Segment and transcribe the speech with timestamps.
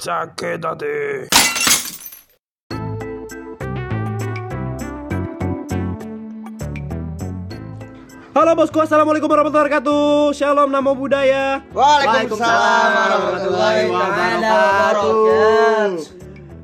[0.00, 0.64] sakit.
[8.30, 10.32] Halo bosku, assalamualaikum warahmatullahi wabarakatuh.
[10.32, 11.60] Shalom, namo budaya.
[11.76, 15.10] Waalaikumsalam warahmatullahi wabarakatuh.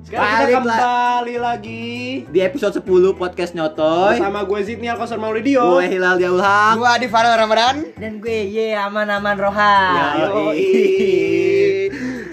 [0.07, 4.23] Sekarang kita kembali lagi di episode 10 podcast Nyotoy.
[4.23, 5.83] Sama gue Zidni Alkosan Maulidio.
[5.83, 6.79] Gue Hilal Diaulham.
[6.79, 10.23] Gue Adi Farel Ramadan dan gue Ye Aman Aman Rohan.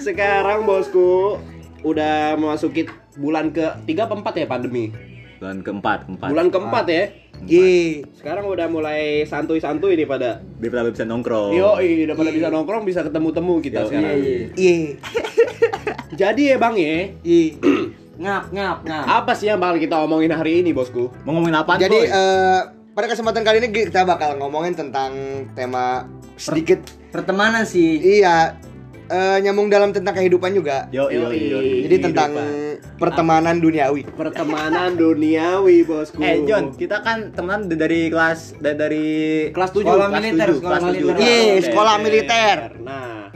[0.04, 1.40] Sekarang bosku
[1.88, 4.92] udah memasuki bulan ke 3 apa 4 ya pandemi.
[5.40, 7.04] Bulan keempat, keempat Bulan keempat ya.
[7.48, 8.04] Ye.
[8.12, 10.44] Sekarang udah mulai santuy-santuy nih pada.
[10.60, 13.88] Biar pada bisa nongkrong Yo, udah pada bisa nongkrong, bisa ketemu-temu kita Yoi.
[13.88, 14.16] sekarang.
[14.60, 14.76] Ye.
[16.22, 17.56] Jadi ya Bang ya, Ye.
[18.14, 19.06] Ngap ngap ngap.
[19.10, 21.10] apa sih yang bakal kita omongin hari ini bosku?
[21.26, 22.62] Mau ngomongin apa Jadi eh,
[22.94, 25.12] pada kesempatan kali ini kita bakal ngomongin tentang
[25.58, 26.06] tema
[26.38, 26.78] sedikit
[27.10, 27.98] Pertemanan sih.
[28.22, 28.54] iya
[29.06, 30.88] eh, nyambung dalam tentang kehidupan juga.
[30.90, 31.40] Yo, yo, Yoi.
[31.44, 32.32] yo, Jadi tentang
[32.96, 34.08] pertemanan duniawi.
[34.10, 36.18] pertemanan duniawi bosku.
[36.18, 39.08] Eh John, kita kan temenan d- dari kelas dari
[39.50, 41.14] kelas 7 Sekolah militer, sekolah kelas militer.
[41.14, 42.58] Oke, sekolah militer.
[42.80, 43.28] Nah,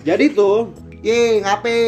[0.00, 1.78] jadi tuh Ye, ngape?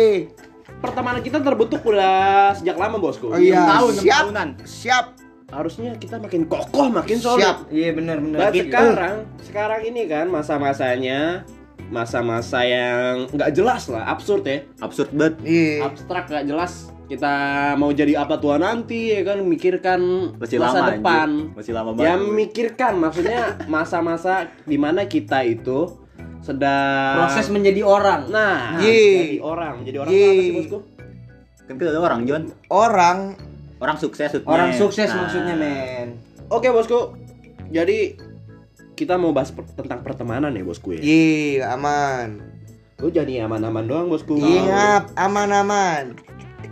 [0.79, 3.27] pertemanan kita terbentuk udah sejak lama bosku.
[3.27, 4.23] Oh iya, tahun, siap.
[4.23, 4.49] tahunan.
[4.63, 5.07] Siap.
[5.49, 7.43] Harusnya kita makin kokoh, makin solid.
[7.43, 7.59] Siap.
[7.69, 8.39] Iya benar benar.
[8.39, 8.63] Dan Gitu.
[8.69, 11.43] sekarang, sekarang ini kan masa-masanya
[11.89, 15.81] masa-masa yang nggak jelas lah, absurd ya, Absurd banget Ye.
[15.81, 16.73] abstrak nggak jelas.
[17.05, 17.33] Kita
[17.75, 20.01] mau jadi apa tua nanti ya kan, mikirkan
[20.37, 21.29] Masih masa lama depan.
[21.31, 21.57] anjir.
[21.57, 23.41] Masih lama banget Ya mikirkan, maksudnya
[23.73, 24.33] masa-masa
[24.63, 25.89] di mana kita itu
[26.39, 28.29] sedang Proses menjadi orang.
[28.29, 29.01] Nah, Ye.
[29.25, 30.21] jadi orang, jadi orang Ye.
[30.21, 30.79] itu apa sih bosku?
[31.65, 33.19] Kan kita ada orang John Orang
[33.79, 34.51] Orang sukses maksudnya.
[34.51, 36.09] Orang sukses Nah, maksudnya men.
[36.49, 37.15] Oke bosku,
[37.71, 38.21] jadi
[38.99, 41.01] kita mau bahas per- tentang pertemanan ya bosku ya.
[41.01, 42.43] Ye, aman.
[42.99, 44.35] Lu jadi aman-aman doang bosku.
[44.35, 46.19] Ngap, aman-aman.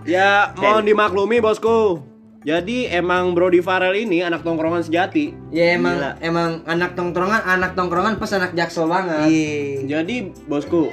[0.03, 2.03] Ya mohon dimaklumi bosku.
[2.43, 5.35] Jadi emang Brody Farel ini anak tongkrongan sejati.
[5.51, 6.11] Ya emang Gila.
[6.21, 9.27] emang anak tongkrongan, anak tongkrongan pas anak jaksel banget.
[9.27, 9.83] Ye.
[9.83, 10.91] Jadi bosku,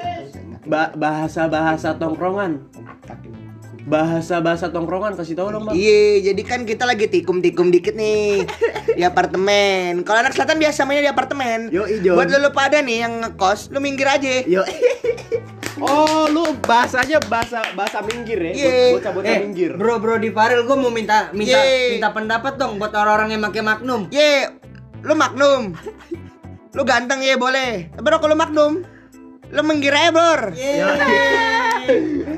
[0.66, 2.70] ba- bahasa-bahasa tongkrongan.
[3.84, 5.76] Bahasa-bahasa tongkrongan kasih tahu dong bang.
[5.76, 8.48] Iya, jadi kan kita lagi tikum-tikum dikit nih
[8.98, 10.02] di apartemen.
[10.02, 11.68] Kalau anak selatan biasa mainnya di apartemen.
[11.68, 12.16] Yoi, Jon.
[12.16, 14.44] Buat lu pada nih yang ngekos, lu minggir aja.
[14.44, 14.64] Yo,
[15.84, 18.64] Oh lu bahasanya bahasa bahasa minggir ya, Ye.
[18.64, 19.72] Bos- bocah-bocah Eh, minggir.
[19.74, 21.98] bro bro di Farel gue mau minta minta Ye.
[21.98, 24.08] minta pendapat dong buat orang-orang yang pakai Magnum.
[24.08, 24.48] Ye,
[25.02, 25.76] lu magnum.
[26.72, 27.90] Lu ganteng ya boleh.
[27.90, 28.72] Tapi kalau lu magnum,
[29.50, 30.42] lu minggir aja, Bor.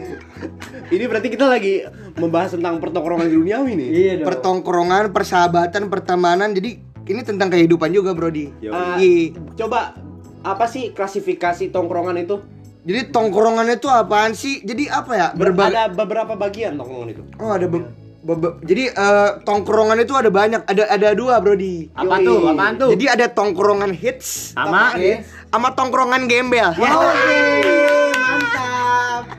[0.95, 1.83] Ini berarti kita lagi
[2.15, 3.89] membahas tentang pertongkrongan duniawi nih.
[3.91, 4.27] Iya dong.
[4.31, 6.55] Pertongkrongan, persahabatan, pertemanan.
[6.55, 8.49] Jadi ini tentang kehidupan juga, Brody.
[8.63, 8.71] Yo.
[8.71, 9.35] Ah, Iya.
[9.59, 9.93] coba
[10.41, 12.39] apa sih klasifikasi tongkrongan itu?
[12.85, 14.61] Jadi tongkrongan itu apaan sih?
[14.61, 15.27] Jadi apa ya?
[15.33, 17.21] Berbagai Ada beberapa bagian tongkrongan itu.
[17.41, 17.89] Oh, ada be-
[18.21, 20.61] be- be- Jadi eh, tongkrongan itu ada banyak.
[20.63, 21.89] Ada ada dua, Brody.
[21.91, 22.25] apa Yoi.
[22.29, 22.37] tuh?
[22.45, 22.89] Apaan tuh?
[22.93, 24.93] Jadi ada tongkrongan hits sama
[25.49, 26.73] sama tongkrongan gembel.
[26.77, 27.41] Oke,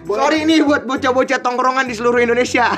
[0.07, 0.23] mantap.
[0.23, 2.71] Sorry nih buat bocah-bocah tongkrongan di seluruh Indonesia.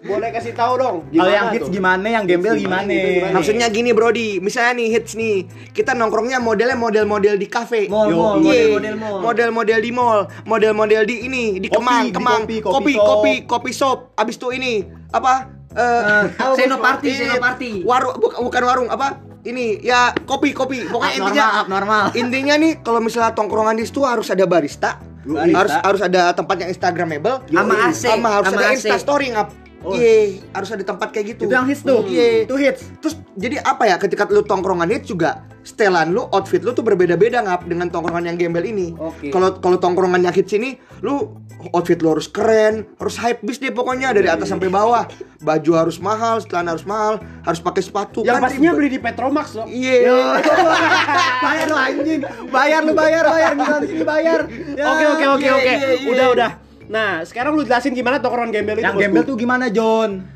[0.00, 0.96] Boleh kasih tahu dong.
[1.12, 1.76] Kalau yang hits tuh?
[1.76, 2.88] gimana, yang gembel Hits gimana?
[2.88, 3.34] gimana, gimana?
[3.36, 4.42] Maksudnya gini, Brody.
[4.42, 5.36] Misalnya nih hits nih.
[5.70, 7.86] Kita nongkrongnya modelnya model-model di kafe.
[7.86, 7.94] Iya.
[7.94, 9.18] model-model mall.
[9.22, 13.32] Model-model di mall, model-model di ini, di Kopi, Kemang, di Kemang, kopi, kopi, kopi kopi,
[13.36, 13.46] shop.
[13.46, 13.98] kopi shop.
[14.16, 14.72] Abis itu ini
[15.14, 15.46] apa?
[15.70, 17.70] Eh, Eh, Senoparty, ini, Senoparty.
[17.86, 19.20] Warung bukan, bukan warung apa?
[19.40, 20.90] Ini ya kopi, kopi.
[20.90, 22.18] Pokoknya intinya Abnormal, abnormal.
[22.18, 24.96] Intinya nih kalau misalnya tongkrongan di situ harus ada Barista.
[25.28, 29.48] Harus harus ada tempat yang instagramable, Sama AC, sama harus sama ada insta story ngap.
[29.80, 29.96] Oh.
[29.96, 31.48] Iya, harus ada tempat kayak gitu.
[31.48, 32.04] Itu yang hits tuh.
[32.04, 32.44] Iya.
[32.44, 32.84] Itu hits.
[33.00, 37.40] Terus jadi apa ya ketika lu tongkrongan hits juga setelan lu outfit lu tuh berbeda-beda
[37.44, 38.92] ngap dengan tongkrongan yang gembel ini.
[39.32, 41.32] Kalau kalau tongkrongan yang hits ini lu
[41.72, 45.08] outfit lu harus keren, harus hype bis deh pokoknya dari atas sampai bawah.
[45.40, 48.20] Baju harus mahal, celana harus mahal, harus pakai sepatu.
[48.20, 49.68] Yang Kan pastinya beli di Petromax dong.
[49.68, 50.40] Iya.
[51.44, 52.20] bayar lu anjing.
[52.52, 54.40] Bayar lu bayar, bayar di sini bayar.
[54.74, 54.84] Ya.
[54.86, 55.72] Oke oke oke iya, oke.
[55.72, 56.10] iya, iya.
[56.10, 56.50] Udah udah.
[56.90, 58.86] Nah, sekarang lu jelasin gimana tongkrongan gembel itu.
[58.86, 60.26] Yang gembel tuh gimana, John?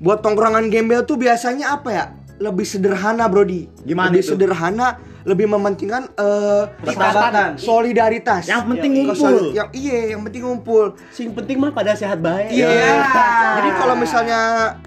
[0.00, 2.04] Buat tongkrongan gembel tuh biasanya apa ya?
[2.40, 3.68] Lebih sederhana, Brody.
[3.84, 4.32] Gimana lebih itu?
[4.32, 4.96] sederhana,
[5.26, 7.60] lebih mementingkan eh Persahabatan.
[7.60, 8.48] solidaritas.
[8.48, 9.04] Yang penting Yoi.
[9.04, 9.34] ngumpul.
[9.52, 10.84] Yang iya, yang penting ngumpul.
[11.12, 12.48] Sing penting mah pada sehat baik.
[12.48, 13.04] Iya.
[13.60, 14.40] Jadi kalau misalnya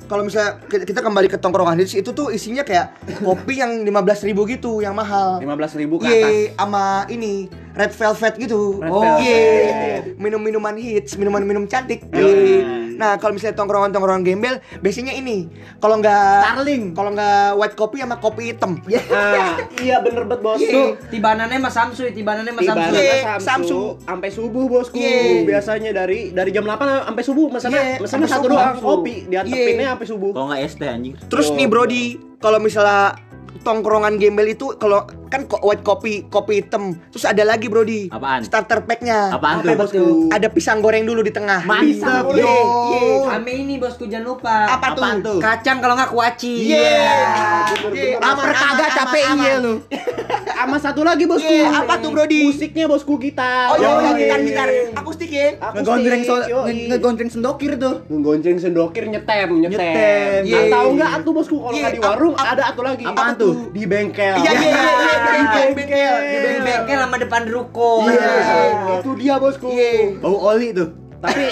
[0.10, 4.82] kalau misalnya kita kembali ke tongkrongan itu tuh isinya kayak kopi yang 15.000 ribu gitu,
[4.82, 5.38] yang mahal.
[5.38, 6.58] 15.000 ke Iya, atas.
[6.58, 7.46] sama ini
[7.76, 8.80] red velvet gitu.
[8.80, 9.24] Red oh, velvet.
[9.26, 10.00] iya.
[10.18, 12.04] Minum-minuman hits, minuman-minum cantik.
[12.12, 12.28] Iya.
[12.28, 12.64] Iya.
[13.02, 15.50] Nah, kalau misalnya tongkrongan-tongkrongan gembel, biasanya ini.
[15.82, 16.84] Kalau nggak Starling.
[16.94, 18.78] kalau nggak white kopi sama kopi hitam.
[18.86, 20.62] Nah, iya bener banget bos.
[20.62, 22.94] Tuh, tibanannya mas Samsu, tibanannya mas Tiba Samsu.
[22.94, 25.02] Iya, Samsu, sampai subuh bosku.
[25.02, 25.42] Iya.
[25.50, 29.86] Biasanya dari dari jam 8 sampai subuh mesennya Iya, mesennya sampai satu doang kopi diantepinnya
[29.90, 29.92] Iya.
[29.98, 30.32] sampai subuh.
[30.38, 31.14] Kalau nggak es teh anjing.
[31.26, 31.58] Terus Oh.
[31.58, 32.04] nih Brody,
[32.38, 33.18] kalau misalnya
[33.62, 36.96] tongkrongan gembel itu kalau kan kok white kopi, kopi hitam.
[37.12, 38.12] Terus ada lagi Brody.
[38.12, 38.44] Apaan?
[38.44, 39.32] Starter pack-nya.
[39.32, 39.76] Apaan Apa tuh?
[39.80, 40.06] bosku?
[40.28, 41.64] Ada pisang goreng dulu di tengah.
[41.64, 42.44] Mantap, yo.
[42.44, 43.40] iya.
[43.40, 44.68] Ame ini bosku jangan lupa.
[44.68, 45.04] Apa tuh?
[45.04, 45.40] Apaan tuh?
[45.40, 46.56] Kacang kalau nggak kuaci.
[46.76, 47.16] Iya.
[47.80, 48.20] Bener-bener.
[48.20, 49.74] Lapar kagak capek iya lu.
[50.62, 51.42] Sama satu lagi bosku.
[51.44, 52.46] Iya, apa tuh, Brody?
[52.46, 53.74] Musiknya bosku gitar.
[53.74, 54.14] Oh iya, Yoi.
[54.16, 55.58] gitar gitar akustik ya.
[55.58, 56.62] Akustik, Ngegontreng so, yoi.
[56.64, 58.06] nge- ngegontreng sendokir tuh.
[58.06, 59.74] Ngegonceng sendokir nyetem, nyetem.
[59.74, 60.42] Nyetem.
[60.44, 60.70] Nah, Iya.
[60.70, 63.04] tahu nggak atuh bosku kalau Iya, nggak di warung ada atuh lagi.
[63.04, 63.54] apaan tuh?
[63.72, 64.36] Di bengkel.
[64.38, 66.16] Iya, iya, iya, iya, Di bengkel.
[66.22, 67.92] Di bengkel sama depan ruko.
[68.06, 68.32] Iya,
[68.96, 69.68] itu dia bosku.
[69.68, 70.22] Iya.
[70.22, 71.01] Bau oli tuh.
[71.22, 71.44] Tapi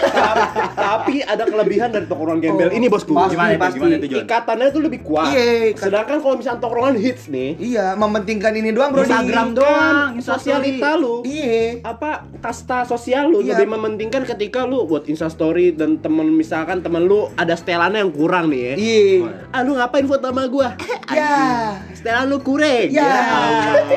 [0.74, 3.14] tapi ada kelebihan dari tongkrongan gembel Oh, ini bosku.
[3.14, 3.60] pasti, Gimana itu?
[3.60, 3.78] pasti.
[3.78, 4.20] Gimana itu, Jon?
[4.20, 5.30] Ikatannya tuh lebih kuat.
[5.30, 9.06] Iya, kan- Sedangkan kalau misalnya tongkrongan hits nih, Iya, mementingkan ini doang Brody.
[9.06, 10.42] Instagram doang, Instastory.
[10.42, 11.16] sosialita lu.
[11.22, 11.82] Iya.
[11.82, 13.54] apa kasta sosial lu Iya.
[13.54, 18.50] lebih mementingkan ketika lu buat instastory dan temen misalkan temen lu ada setelannya yang kurang
[18.50, 19.30] nih ya Iya.
[19.50, 20.74] ah lu ngapain foto sama gua
[21.12, 21.78] Ya.
[21.92, 23.06] setelan lu kurang Ya.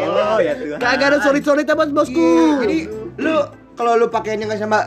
[0.05, 0.77] Oh, ya tuh.
[0.77, 2.79] kagak ada solid solid bos bosku Iya, Jadi
[3.19, 3.37] lu
[3.73, 4.79] kalau lu pakainya nggak sama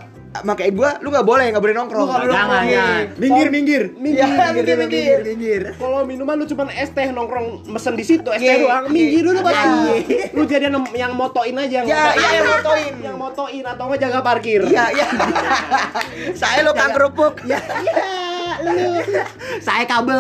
[0.42, 2.08] pakai gua, lu nggak boleh, nggak boleh nongkrong.
[2.08, 2.66] Jangan, nongkrong.
[2.68, 3.04] jangan.
[3.16, 3.84] Minggir, minggir.
[3.96, 5.20] minggir Iya, minggir, minggir.
[5.22, 5.62] minggir.
[5.76, 8.92] kalau minuman lu cuma es teh nongkrong mesen di situ es teh Iya, doang iya.
[8.92, 9.64] minggir dulu Iya.
[10.34, 12.18] lu jadi yang, motoin aja yang Ya, motoin.
[12.18, 12.94] iya yang motoin.
[13.06, 15.08] yang motoin atau nggak jaga parkir Iya, iya.
[16.42, 17.40] Saya lo kang kerupuk.
[17.46, 17.60] Ya.
[19.60, 20.20] Saya kabel.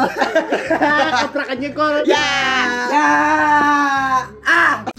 [1.21, 2.27] kontrakan jengkol Ya.
[2.91, 3.09] Ya.
[4.45, 4.94] Ah.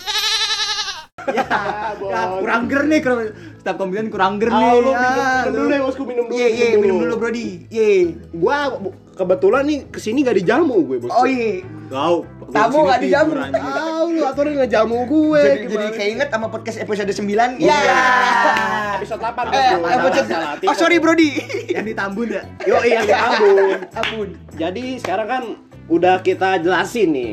[1.28, 1.44] Ya,
[2.12, 3.22] Ya, kurang ger nih kalau
[3.56, 4.62] setiap kombinasi kurang ger nih.
[4.62, 5.50] Ah, lu Ya, minum, minum lu.
[5.52, 7.46] dulu deh bosku minum dulu Iya, iya, minum dulu Brody.
[7.66, 7.88] Iya.
[8.30, 8.56] gua
[9.16, 11.10] kebetulan nih ke sini gak dijamu gue bos.
[11.10, 11.64] Oh iya.
[11.86, 12.26] Kau.
[12.46, 13.32] Tamu nggak dijamu.
[13.48, 15.40] Tahu lu aturan ngejamu gue.
[15.40, 15.72] Jadi gimana?
[15.72, 17.56] jadi keinget sama podcast episode 9.
[17.56, 17.78] Iya.
[17.80, 18.00] Ya.
[18.96, 20.28] Episode 8 Eh, episode
[20.62, 21.30] Oh, sorry Brody.
[21.68, 22.42] Yang ditambun ya.
[22.64, 23.56] Yo iya ya ampun.
[23.90, 24.28] Ampun.
[24.52, 25.42] Jadi sekarang kan
[25.86, 27.32] udah kita jelasin nih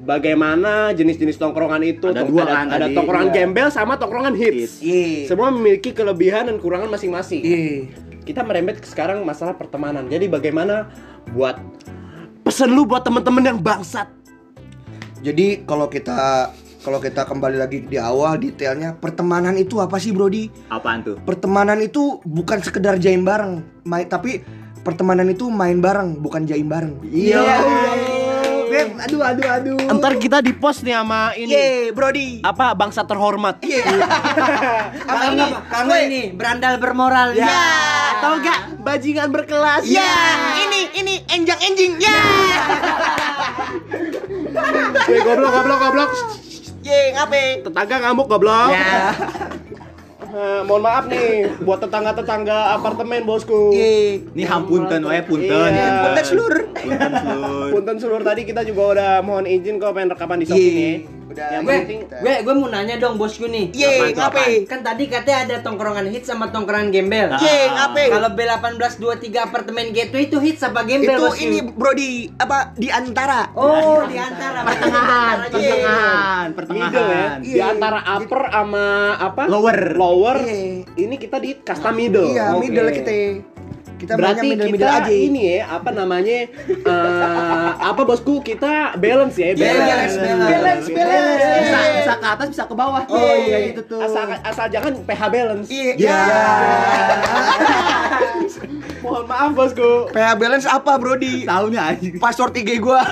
[0.00, 2.96] bagaimana jenis-jenis tongkrongan itu Ada Tong- dua ada, kan ada tadi.
[2.96, 3.36] tongkrongan Iya.
[3.36, 4.80] gembel sama tongkrongan hits.
[4.80, 5.28] Iya.
[5.28, 7.40] Semua memiliki kelebihan dan kurangan masing-masing.
[7.40, 7.92] Iya.
[8.20, 10.06] Kita merembet ke sekarang masalah pertemanan.
[10.06, 10.88] Jadi bagaimana
[11.30, 11.60] buat
[12.42, 14.08] pesen lu buat temen-temen yang bangsat
[15.20, 16.48] Jadi kalau kita
[16.80, 20.48] kalau kita kembali lagi di awal detailnya pertemanan itu apa sih Brody?
[20.66, 21.20] Apaan tuh?
[21.20, 24.40] Pertemanan itu bukan sekedar jaim bareng, main tapi
[24.80, 26.96] pertemanan itu main bareng, bukan jaim bareng.
[27.04, 27.44] Iya.
[28.80, 29.76] Aduh aduh aduh.
[29.92, 32.40] Ntar kita di post nih sama ini Iya, Brody.
[32.40, 33.60] apa bangsa terhormat.
[33.60, 33.84] Iya.
[35.10, 35.46] Apa ini?
[35.66, 37.34] Kamu ini berandal bermoral.
[37.34, 37.50] Ya.
[38.16, 39.84] Atau enggak bajingan berkelas.
[39.84, 40.12] Ya,
[40.60, 41.98] ini ini enjang enjing.
[41.98, 42.18] Ya.
[45.08, 46.10] Weh, goblok goblok goblok.
[46.80, 47.60] Ye, ngape?
[47.66, 48.70] Tetangga ngamuk goblok.
[48.72, 49.12] Ya.
[50.30, 53.74] Eh, mohon maaf nih buat tetangga-tetangga apartemen bosku.
[53.74, 54.22] Ye.
[54.30, 55.50] Ini hampunten wae punten.
[55.50, 56.06] Iya.
[56.06, 56.64] Punten seluruh.
[56.70, 57.68] Punten seluruh.
[57.74, 61.19] Punten seluruh tadi kita juga udah mohon izin kok pengen rekaman di Iya.
[61.30, 61.46] Udah.
[61.46, 63.70] Yang Gue, penting gue, gue mau nanya dong bosku nih.
[63.70, 64.66] Ye, ngape?
[64.66, 67.38] Kan tadi katanya ada tongkrongan hits sama tongkrongan gembel.
[67.38, 68.02] Ye, ngape?
[68.10, 71.38] Kalau B1823 apartemen gateway itu hits apa gembel Itu bosku?
[71.40, 73.46] ini Brody apa di antara.
[73.54, 75.54] Oh, di antara Pertengahan, Antara aja.
[75.54, 77.14] pertengahan, middle ya.
[77.14, 77.38] pertengahan.
[77.40, 78.84] Di antara upper sama
[79.16, 79.42] apa?
[79.46, 79.78] Lower.
[79.94, 80.38] Lower.
[80.42, 80.82] Iya.
[80.98, 82.26] Ini kita di kasta middle.
[82.26, 83.12] Iya, middle kita.
[84.00, 85.12] Kita Berarti maunya middle kita middle aja.
[85.12, 91.44] ini ya apa namanya eh, apa bosku kita balance ya Balance, balance, balance.
[91.60, 93.04] Bisa, bisa ke atas, bisa ke bawah.
[93.06, 93.58] Oh, Iya, iya.
[93.68, 94.00] gitu tuh.
[94.00, 95.92] asal asal jangan pH balance Iya.
[96.00, 96.18] Ya.
[99.00, 101.44] mohon maaf bosku PH balance apa, Brody?
[101.44, 102.14] Tahu nih anjing.
[102.16, 103.00] Password IG gua.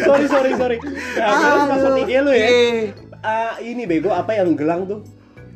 [0.00, 2.90] sorry sorry sorry pH balance masuk IG lu ya Iya.
[3.20, 5.04] Ah, ini bego apa yang gelang tuh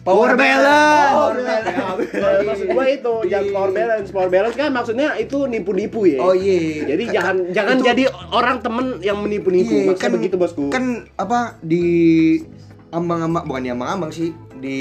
[0.04, 1.10] Power balance.
[1.10, 2.44] Power balance.
[2.44, 6.84] Maksud gua itu jangan power balance power balance kan maksudnya itu nipu-nipu ya Oh iya.
[6.86, 10.84] jadi Kan- jangan jangan itu- jadi orang temen yang menipu-nipu Iya, maksudnya begitu bosku Kan
[11.14, 11.84] apa di
[12.90, 14.80] ambang-ambang bukan di ambang-ambang sih di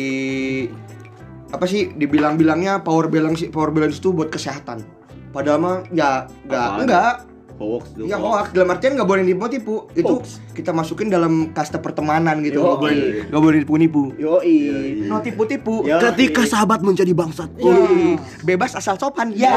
[1.50, 4.82] apa sih dibilang-bilangnya power balance power balance itu buat kesehatan.
[5.30, 7.14] Padahal mah ya enggak enggak
[7.62, 8.10] Hoax tuh.
[8.10, 9.86] Ya hoax dalam artian nggak boleh tipu-tipu.
[9.94, 10.42] Itu Hoax.
[10.58, 12.60] kita masukin dalam kasta pertemanan gitu.
[12.60, 12.82] Nggak Yoi.
[12.82, 14.04] boleh nggak boleh tipu-nipu.
[14.18, 14.58] Yoi.
[15.06, 15.86] No tipu-tipu.
[15.86, 16.02] Ya.
[16.02, 17.54] Ketika sahabat menjadi bangsat.
[17.62, 19.30] Wih, bebas asal sopan.
[19.38, 19.54] Ya.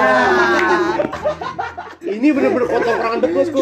[2.06, 3.60] Ini bener-bener betul, Bosku.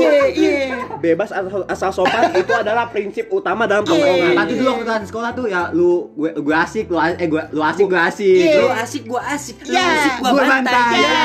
[1.00, 4.36] Bebas asal, asal sopan itu adalah prinsip utama dalam tongkrongan.
[4.36, 7.62] Nanti dulu waktu kita sekolah tuh ya lu gue gue asik lu eh gue lu
[7.64, 8.44] asik gue asik.
[8.60, 10.96] Lu Lu asik gua asik, lu asik gua bantai.
[10.96, 11.24] Ya.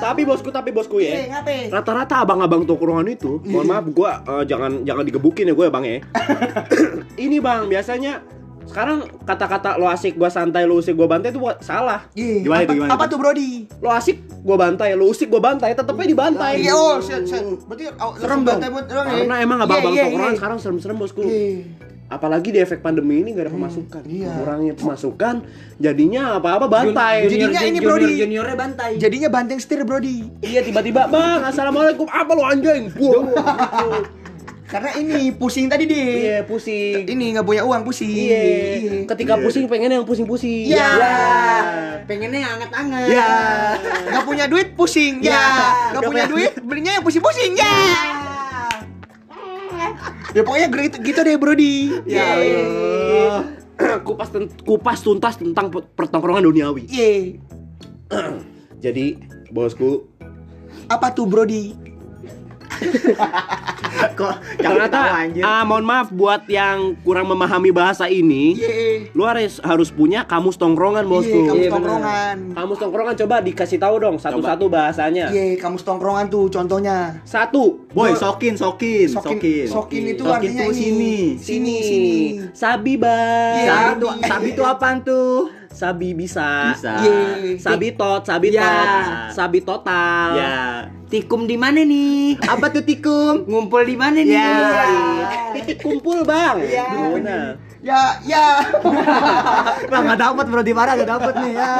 [0.00, 1.28] Tapi bosku, tapi bosku ya.
[1.68, 5.84] Rata-rata abang-abang tongkrongan itu, mohon maaf gua eh, jangan jangan digebukin ya gue ya bang
[5.84, 5.98] ya.
[7.24, 8.24] Ini bang, biasanya
[8.64, 12.08] sekarang kata-kata lo asik gua santai lo usik gua bantai itu salah.
[12.16, 12.48] Iya.
[12.48, 13.50] Gimana apa, itu, gimana apa tuh Brody?
[13.84, 16.64] Lo asik gua bantai, lo usik gua bantai, tetepnya dibantai.
[16.64, 17.44] Iya, oh, set, set.
[17.68, 19.14] Berarti oh, Serem bantai buat orang ya?
[19.20, 20.38] Karena emang abang-abang Iya, iya, tongkrongan iya.
[20.40, 21.22] sekarang serem-serem bosku.
[21.22, 21.83] Iya.
[22.14, 24.02] Apalagi di efek pandemi ini gak ada pemasukan.
[24.06, 24.30] iya.
[24.32, 25.34] Kurangnya pemasukan,
[25.76, 27.26] jadinya apa-apa bantai.
[27.26, 28.14] Junior, Jadinya ini, junior, Brody.
[28.16, 28.90] juniornya bantai.
[28.96, 30.30] Jadinya banteng setir Brody.
[30.40, 32.86] Iya tiba-tiba bang, assalamualaikum, apa lo anjing?
[32.88, 33.18] Gitu.
[34.64, 36.06] Karena ini pusing tadi deh.
[36.24, 37.04] Iya pusing.
[37.04, 38.10] Ini nggak punya uang pusing.
[38.10, 39.06] Iya.
[39.06, 40.66] Ketika pusing pengen yang pusing-pusing.
[40.66, 40.88] Iya.
[40.94, 41.18] Ya.
[42.04, 43.06] Pengennya yang anget-anget.
[43.08, 43.30] Ya,
[44.08, 45.18] nggak punya duit pusing.
[45.18, 47.52] Ya, nggak Nggak punya punya- duit belinya yang pusing-pusing.
[47.54, 47.74] Ya.
[50.34, 51.74] Ya pokoknya gitu, gitu deh Brody.
[52.04, 53.40] Ya Allah.
[54.06, 54.30] kupas
[54.62, 56.86] kupas tuntas tentang pe- pertongkrongan duniawi.
[56.86, 57.38] Iya.
[58.78, 59.18] Jadi
[59.50, 60.06] bosku,
[60.86, 61.72] Apa tuh Brody?
[64.18, 65.00] Kok ternyata
[65.42, 69.10] ah, mohon maaf buat yang kurang memahami bahasa ini, Iya.
[69.14, 71.30] lu harus harus punya kamus tongkrongan bosku.
[71.30, 72.36] Iya, kamu Iya, tongkrongan.
[72.54, 75.30] Kamus tongkrongan coba dikasih tahu dong satu-satu bahasanya.
[75.30, 77.22] Iya, kamu tongkrongan tuh contohnya.
[77.22, 77.86] Satu.
[77.94, 79.66] Boy, sokin, sokin, Sokin, sokin.
[79.70, 80.82] sokin itu Sokin artinya tuh ini.
[80.82, 81.16] sini.
[81.38, 82.14] Sini, sini.
[82.50, 83.54] Sabi bang.
[83.62, 83.70] Iya.
[83.70, 85.63] Sabi tuh, sabi apaan tuh?
[85.74, 86.70] Sabi bisa.
[86.70, 86.92] Bisa.
[87.02, 87.58] Iya.
[87.58, 88.62] Sabi tot, sabi Ya.
[88.62, 89.04] tot,
[89.34, 90.28] sabi total.
[90.38, 90.56] Ya.
[91.10, 92.38] Tikum di mana nih?
[92.46, 93.42] Apa tuh tikum?
[93.44, 94.38] Ngumpul di mana nih?
[94.38, 94.54] Ya.
[95.58, 96.62] Titik kumpul bang.
[96.62, 96.86] Iya.
[96.94, 97.38] Gimana?
[97.84, 98.64] Ya, ya.
[98.80, 101.76] Wah, nggak dapat bro di mana nggak dapat nih ya.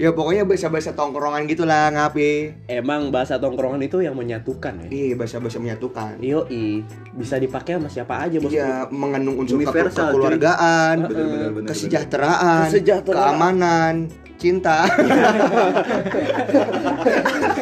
[0.00, 2.64] ya pokoknya bahasa-bahasa tongkrongan gitulah ngapi.
[2.72, 4.88] Emang bahasa tongkrongan itu yang menyatukan ya.
[4.88, 6.24] Iya, bahasa-bahasa menyatukan.
[6.24, 6.88] Yoi,
[7.20, 8.56] bisa dipakai sama siapa aja bosku.
[8.56, 13.28] Iya, mengandung unsur kekeluargaan, Bener, bener, bener, kesejahteraan, Kesejahteraan.
[13.36, 13.94] keamanan,
[14.36, 14.84] cinta.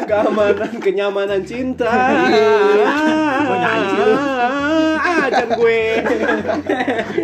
[0.09, 1.91] Keamanan, kenyamanan cinta.
[3.93, 4.11] Lu.
[4.99, 5.83] Ah, Ajan gue.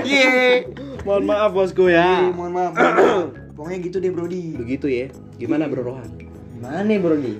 [0.05, 0.65] Iya.
[1.03, 2.13] Mohon maaf bosku Iya, ya.
[2.31, 2.73] mohon maaf.
[2.73, 3.27] mohon maaf.
[3.55, 4.55] Pokoknya gitu deh, Brody.
[4.55, 5.07] Begitu ya.
[5.37, 6.09] Gimana Bro Rohan?
[6.55, 7.35] Gimana nih, Brody?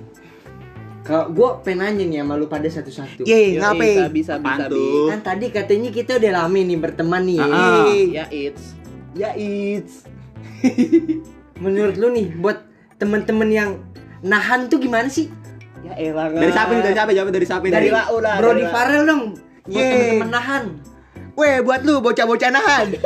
[0.99, 3.23] Kalau gua pengen nanya nih sama lu pada satu-satu.
[3.23, 3.97] Ye, Yoi, ngapain?
[4.05, 4.69] Apaan sabi.
[4.69, 5.07] tuh?
[5.09, 7.39] Kan tadi katanya kita udah lama nih berteman nih.
[7.39, 7.85] Ah, ah.
[7.87, 8.63] Ya it's.
[9.15, 10.03] Ya it's.
[11.59, 12.63] Menurut lu nih buat
[12.95, 13.69] temen-temen yang
[14.23, 15.27] nahan tuh gimana sih?
[15.83, 16.31] Ya elah.
[16.31, 16.83] Dari siapa nih?
[16.83, 17.11] Dari siapa?
[17.15, 17.73] Jawab dari siapa nih?
[17.75, 18.07] Dari Lah,
[18.39, 18.63] Brody.
[18.67, 19.23] Farel dong.
[19.67, 19.91] Buat Ye.
[19.91, 20.63] temen-temen nahan.
[21.39, 22.87] Weh, buat lu bocah-bocah nahan.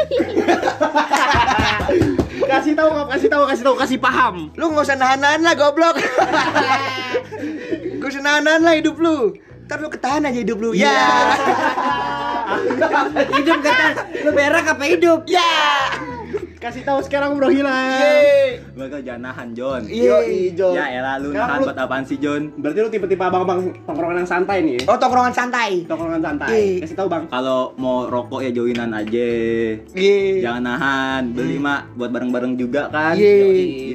[2.43, 4.53] Kasih tahu, kasih tahu, kasih tahu, kasih paham.
[4.53, 5.97] Lu nggak usah nahan-nahan lah, goblok.
[7.97, 9.33] Gak usah nahan-nahan lah hidup lu.
[9.65, 10.75] Ntar lu ketahan aja hidup lu.
[10.75, 11.33] Ya.
[13.39, 13.87] hidup kata
[14.27, 15.23] lu berak apa hidup?
[15.25, 15.49] Ya.
[16.63, 18.63] Kasih tahu sekarang Bro Hilal.
[18.73, 19.83] Kau jangan nahan, John.
[19.89, 20.77] Yoi, Jon.
[20.77, 22.55] Ya elah lu nahan buat apaan sih, John?
[22.55, 24.73] Berarti lu tipe-tipe abang-abang tongkrongan yang santai nih.
[24.79, 24.81] ya?
[24.87, 25.83] Oh, tongkrongan santai.
[25.83, 26.79] Tongkrongan santai.
[26.79, 26.81] Iya.
[26.87, 27.23] Kasih tahu, Bang.
[27.27, 29.29] Kalau mau rokok ya joinan aja.
[29.91, 30.19] Iya.
[30.45, 33.17] Jangan nahan, beli mah buat bareng-bareng juga kan.
[33.17, 33.35] Iya.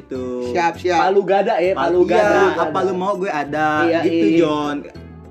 [0.02, 0.52] Gitu.
[0.52, 1.00] Siap, siap.
[1.08, 2.52] Palu gada ya, palu gada.
[2.52, 2.68] gada.
[2.68, 3.88] Apa lu mau gue ada.
[3.88, 4.38] Iya, gitu, iya.
[4.44, 4.76] John.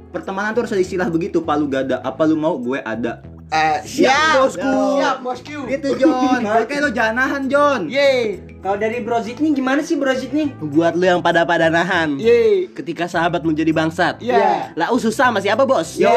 [0.09, 2.01] Pertemanan tuh harus ada istilah begitu, palu gada.
[2.01, 3.21] Apa lu mau gue ada.
[3.47, 4.75] Eh, Siap, siap, bosku.
[4.99, 5.57] Siap, bosku.
[5.71, 6.43] Gitu, John.
[6.43, 7.81] Makanya lo jangan nahan, John.
[7.87, 8.43] Ye.
[8.59, 10.51] Kalau dari Brozit nih gimana sih Brozit nih?
[10.59, 12.19] Buat lu yang pada-pada nahan.
[12.19, 12.67] Ye.
[12.75, 14.19] Ketika sahabat menjadi bangsat.
[14.19, 14.75] Ya.
[14.75, 15.95] Lah susah sama siapa, Bos?
[15.95, 16.11] Yo.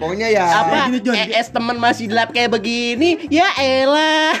[0.00, 0.48] Pokoknya ya.
[0.64, 0.88] Apa?
[0.88, 1.12] gini, Jon.
[1.12, 3.28] ES temen masih dilap kayak begini?
[3.28, 4.32] Ya elah.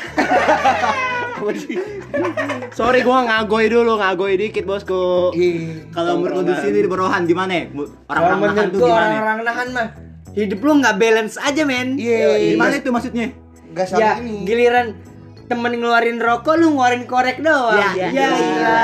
[2.72, 5.36] Sorry gua ngagoy dulu, ngagoy dikit, Bosku.
[5.36, 5.84] Ye.
[5.92, 7.68] Kalau menurut lu di sini di Berohan gimana?
[8.08, 9.12] Orang-orang nahan tuh gimana?
[9.20, 11.96] orang-orang nahan mah hidup lu nggak balance aja men.
[11.96, 12.54] Ye.
[12.54, 13.34] Gimana itu maksudnya?
[13.70, 14.42] Gak sama Ya ini.
[14.42, 14.98] giliran
[15.46, 17.74] temen ngeluarin rokok lu ngeluarin korek doang.
[17.74, 18.28] Ya, ya, iya.
[18.30, 18.78] iya.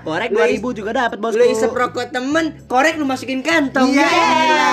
[0.00, 1.36] Korek Lu 2000 juga dapat, Bosku.
[1.36, 3.92] Lu isep rokok temen, korek lu masukin kantong.
[3.92, 4.04] Iya.
[4.04, 4.72] Ya.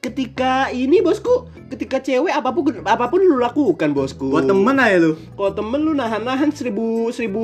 [0.00, 4.32] Ketika ini, Bosku, ketika cewek apa pun apa pun lu lakukan, Bosku.
[4.32, 5.14] Buat temen aja lu.
[5.34, 7.42] Kalau temen lu nahan-nahan seribu seribu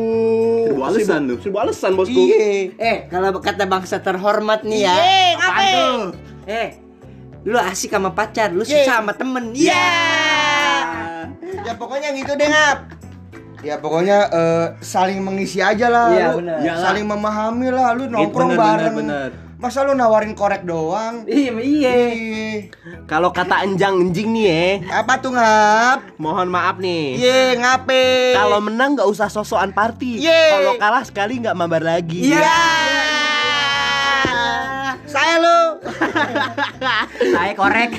[0.66, 1.34] Seribu alasan lu.
[1.38, 2.16] seribu alasan bosku.
[2.16, 2.74] Iya.
[2.74, 4.94] Eh, kalau kata bangsa terhormat nih ya.
[5.36, 5.98] Apaan tuh?
[6.48, 6.68] Eh,
[7.46, 9.54] lu asik sama pacar, lu susah sama temen.
[9.54, 9.86] Iya.
[11.62, 12.78] Ya pokoknya gitu deh, Ngap.
[13.62, 16.10] Ya pokoknya eh, saling mengisi aja lah.
[16.10, 16.42] Iya, lu.
[16.74, 17.94] Saling memahami lah.
[17.94, 18.94] Lu nongkrong bener, bareng.
[18.98, 19.30] bener, bener.
[19.56, 21.24] Masa lu nawarin korek doang?
[21.24, 21.94] Iya, iya.
[22.12, 22.56] Ih,
[23.08, 24.44] Kalau kata enjang enjing nih
[24.82, 26.18] ya, Apa tuh ngap?
[26.20, 27.16] mohon maaf nih.
[27.16, 28.36] Ye, ngape?
[28.36, 30.20] Kalau menang nggak usah sosokan party.
[30.20, 30.50] Yeay.
[30.60, 32.36] Kalau kalah sekali nggak mabar lagi.
[32.36, 32.58] Iya.
[35.08, 35.58] Saya lu.
[37.20, 37.90] Saya korek.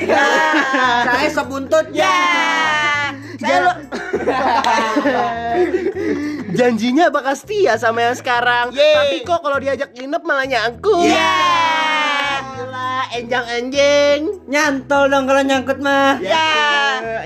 [1.07, 1.89] Saya sop buntut.
[1.91, 2.15] Ya.
[3.37, 3.73] Saya lu.
[6.57, 8.73] Janjinya bakal setia sama yang sekarang.
[8.73, 8.95] Yeay.
[8.97, 11.05] Tapi kok kalau diajak nginep malah nyangkut.
[11.05, 11.37] Iya.
[12.57, 14.19] Gila, enjang enjing.
[14.49, 16.17] Nyantol dong kalau nyangkut mah.
[16.17, 16.49] Ya.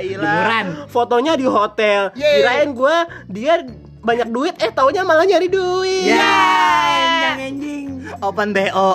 [0.03, 0.89] Beneran.
[0.91, 2.11] Fotonya di hotel.
[2.17, 2.43] Yeay.
[2.43, 3.63] Kirain gua dia
[4.01, 6.09] banyak duit eh taunya malah nyari duit.
[6.09, 6.33] Ya,
[6.97, 7.87] enjang enjing.
[8.21, 8.89] Open BO.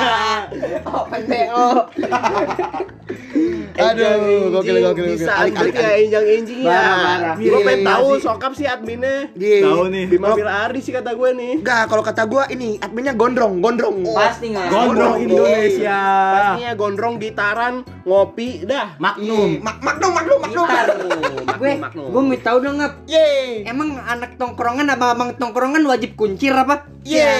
[1.00, 1.68] Open BO.
[3.80, 5.04] Aduh, gokil, gokil, gokil.
[5.16, 6.82] Bisa Alik, alik, alik, ya enjang enjing ya.
[7.36, 9.16] Gua pengen Iya, tahu sokap sih adminnya.
[9.34, 9.64] Iya.
[9.64, 10.04] Tahu nih.
[10.10, 11.52] Bima Bilari sih kata gue nih.
[11.64, 14.04] Enggak, kalau kata gua ini adminnya gondrong, gondrong.
[14.12, 14.66] Pasti nggak?
[14.68, 16.00] Gondrong Indonesia.
[16.34, 18.96] Pastinya gondrong gitaran, ngopi, dah.
[19.00, 19.60] Magnum.
[19.64, 20.66] Mak magnum, magnum, magnum.
[20.68, 20.88] Gitar.
[21.60, 22.92] gue, gue mau tahu dong ngap.
[23.04, 23.28] Ye.
[23.68, 26.88] Emang anak tongkrongan apa abang tongkrongan wajib kuncir apa?
[27.04, 27.32] Ye.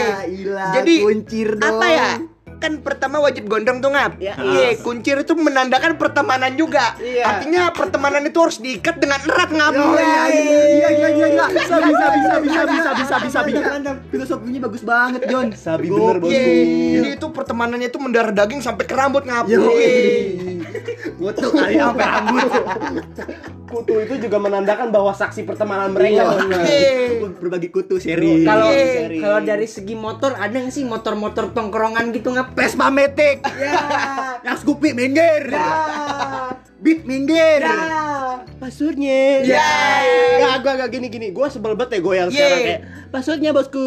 [0.45, 0.73] ilah.
[0.77, 1.81] Jadi kuncir dong.
[1.81, 2.11] apa ya?
[2.61, 4.21] Kan pertama wajib gondrong tuh ngap.
[4.21, 4.37] Ya.
[4.37, 6.93] Iya, kuncir itu menandakan pertemanan juga.
[7.01, 7.25] Iya.
[7.25, 9.73] Artinya pertemanan itu harus diikat dengan erat ngap.
[9.73, 11.45] Iya, iya, iya, iya, iya.
[11.49, 13.61] Bisa, bisa, bisa, bisa, bisa, bisa, bisa, bisa.
[13.65, 15.49] Mantap, Filosofinya bagus banget, John.
[15.57, 16.37] Sabi bener bosku.
[16.37, 17.01] Iya.
[17.01, 19.49] Jadi itu pertemanannya itu mendarah daging sampai ke rambut ngap.
[19.49, 19.57] Iya.
[21.21, 22.51] Kutu kali sampai rambut.
[23.71, 26.33] Kutu itu juga menandakan bahwa saksi pertemanan mereka.
[26.65, 27.29] Iya.
[27.37, 28.43] Berbagi kutu seri.
[28.43, 29.21] Kalau Iya.
[29.21, 32.57] kalau dari segi motor ada nggak sih motor-motor tongkrongan gitu ngap?
[32.57, 33.45] Vespa Matic.
[33.47, 33.73] Ya.
[34.43, 35.53] Yang Scoopy minggir.
[36.81, 37.61] Beat minggir.
[38.57, 39.45] Passwordnya.
[39.45, 39.69] Ya.
[40.41, 41.29] Gak, gua gak gini gini.
[41.31, 42.41] Gua sebel banget ya goyang Ye.
[42.41, 42.81] sekarang kayak.
[43.13, 43.85] Passwordnya bosku.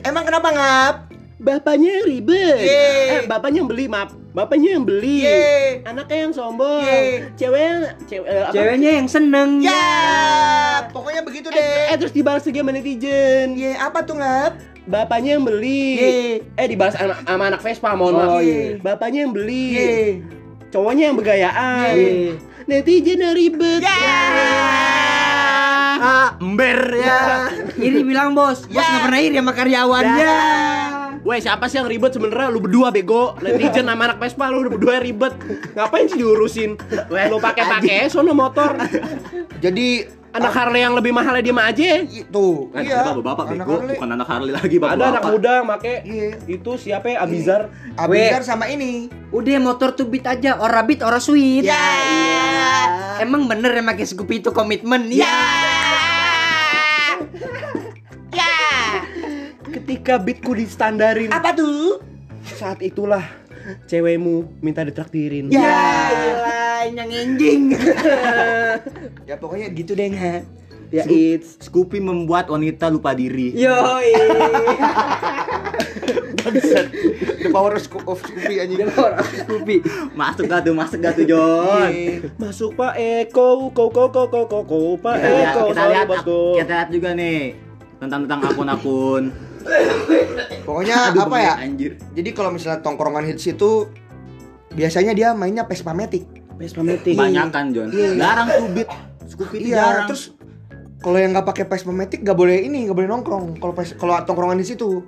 [0.00, 0.96] Emang kenapa ngap?
[1.44, 2.56] Bapaknya yang ribet.
[2.58, 2.84] Ye.
[3.06, 4.16] Eh, bapaknya yang beli, maaf.
[4.32, 5.16] Bapaknya yang beli.
[5.20, 5.44] Ye.
[5.84, 6.80] Anaknya yang sombong.
[6.82, 7.28] Ye.
[7.34, 7.72] Ceweknya
[8.02, 8.50] cewek eh, apa?
[8.50, 9.50] Ceweknya yang seneng.
[9.60, 9.84] Ya,
[10.88, 11.92] pokoknya begitu Eh, deh.
[11.92, 13.48] eh, terus dibalas lagi sama netizen.
[13.54, 14.56] Ye, apa tuh ngap?
[14.84, 15.84] Bapaknya yang beli.
[15.94, 16.12] Ye.
[16.50, 18.40] Eh dibalas anak sama anak Vespa, mohon Oh, maaf.
[18.40, 18.80] iya.
[18.80, 19.64] Bapaknya yang beli.
[19.70, 19.92] Ye.
[20.70, 21.92] Cowoknya yang begayaan.
[21.92, 22.40] Ye.
[22.64, 23.84] Netizen yang ribet.
[25.96, 27.48] Ah, ember ya.
[27.76, 30.32] Iri bilang bos, bos nggak pernah iri sama karyawannya.
[31.24, 35.00] Weh siapa sih yang ribet sebenarnya lu berdua bego netizen sama anak Vespa lu berdua
[35.00, 35.32] ribet
[35.72, 36.76] ngapain sih diurusin
[37.08, 38.76] lu pakai pakai sono motor
[39.56, 43.08] Jadi anak Harley yang lebih mahal dia mah aja itu Kan iya.
[43.08, 43.92] bapak-bapak Anak bego, Harley.
[43.96, 44.94] bukan anak Harley lagi bapak.
[44.94, 46.28] ada anak muda yang make Iya.
[46.44, 47.60] itu siapa ya Abizar
[47.96, 49.08] Abizar sama ini.
[49.30, 51.64] Udah motor tuh beat aja, ora beat ora sweet.
[51.64, 51.78] Ya.
[53.18, 55.08] Emang bener ya pakai Scoopy itu komitmen?
[55.08, 55.30] Ya.
[59.74, 61.98] Ketika beatku distandarin Apa tuh?
[62.46, 63.24] saat itulah
[63.84, 65.64] cewekmu minta ditraktirin Ya.
[66.12, 67.62] Gila, yang enjing.
[69.28, 70.44] Ya pokoknya gitu deh nggak.
[70.92, 73.50] ya it's Scoopy membuat wanita lupa diri.
[73.50, 74.12] Yoi.
[76.44, 78.84] The power of Sco- of Scoopy anjing.
[79.40, 79.76] Scoopy.
[80.12, 81.88] Masuk gak tuh, masuk gak tuh John.
[81.88, 82.28] Iya.
[82.36, 86.06] masuk Pak Eko ko ko ko ko ko ko Pak Eko kita lihat,
[86.54, 87.56] kita lihat juga nih
[87.96, 89.32] tentang tentang akun-akun.
[90.64, 91.54] Pokoknya Aduh, apa ya?
[91.60, 92.00] Anjir.
[92.16, 93.88] Jadi kalau misalnya tongkrongan hits itu
[94.72, 96.24] biasanya dia mainnya Vespa Matic.
[96.56, 97.88] Vespa Matic Banyakan John.
[97.92, 98.10] Iya.
[98.16, 98.88] Jarang tuh beat.
[99.24, 100.06] Scoopy Iya, jarang.
[100.12, 100.22] terus
[101.00, 103.44] kalau yang nggak pakai Vespa Matic nggak boleh ini, nggak boleh nongkrong.
[103.60, 105.04] Kalau kalau tongkrongan di situ.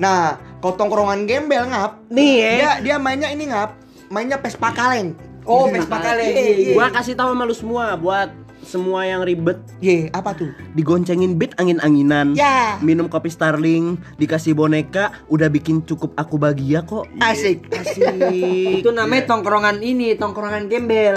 [0.00, 3.76] Nah, kalau tongkrongan gembel ngap, nih ya dia dia mainnya ini ngap,
[4.08, 5.12] mainnya Vespa kaleng.
[5.44, 6.72] Oh, Vespa kali.
[6.72, 8.30] Gua kasih tahu sama lu semua buat
[8.62, 10.50] semua yang ribet Ye, apa tuh?
[10.72, 12.32] digoncengin beat angin-anginan.
[12.32, 12.78] Ya.
[12.78, 17.04] Minum kopi Starling, dikasih boneka, udah bikin cukup aku bahagia kok.
[17.18, 17.66] Asik.
[17.68, 18.80] Asik.
[18.80, 21.12] Itu namanya tongkrongan ini, tongkrongan gembel.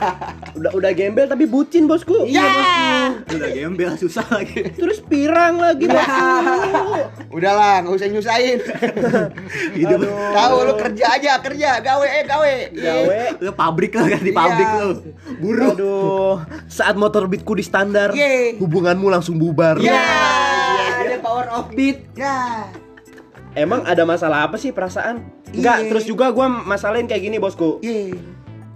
[0.58, 2.26] udah udah gembel tapi bucin bosku.
[2.26, 2.44] Ya.
[3.24, 4.68] Udah gembel susah lagi.
[4.72, 6.26] Terus pirang lagi bosku.
[7.32, 8.58] Udahlah, nggak usah nyusahin.
[9.78, 12.52] Hidup Tahu lu kerja aja, kerja, gawe eh gawe.
[12.72, 13.18] Gawe.
[13.38, 14.78] lu pabrik lah kan di pabrik Iya.
[14.78, 14.90] lu.
[15.38, 15.72] Buruh.
[15.72, 16.34] Aduh,
[16.80, 18.16] saat motor beatku di standar,
[18.56, 19.76] hubunganmu langsung bubar.
[19.76, 20.00] Ya.
[20.96, 22.08] Ada power of beat.
[22.16, 22.64] Ya.
[23.52, 25.20] Emang ada masalah apa sih perasaan?
[25.52, 27.82] Enggak, terus juga gua masalahin kayak gini bosku.
[27.84, 28.16] Ye.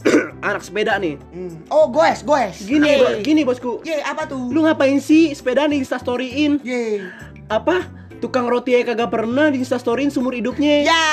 [0.45, 1.17] Anak sepeda nih.
[1.33, 1.65] Hmm.
[1.73, 2.61] Oh, goes, goes.
[2.61, 3.81] Gini, bo- gini bosku.
[3.87, 4.53] Ye, apa tuh?
[4.53, 6.61] Lu ngapain sih sepeda nih insta storyin?
[6.61, 7.01] Ye.
[7.49, 7.89] Apa?
[8.21, 10.85] Tukang roti aja kagak pernah di insta storyin seumur hidupnya.
[10.85, 11.05] Ya.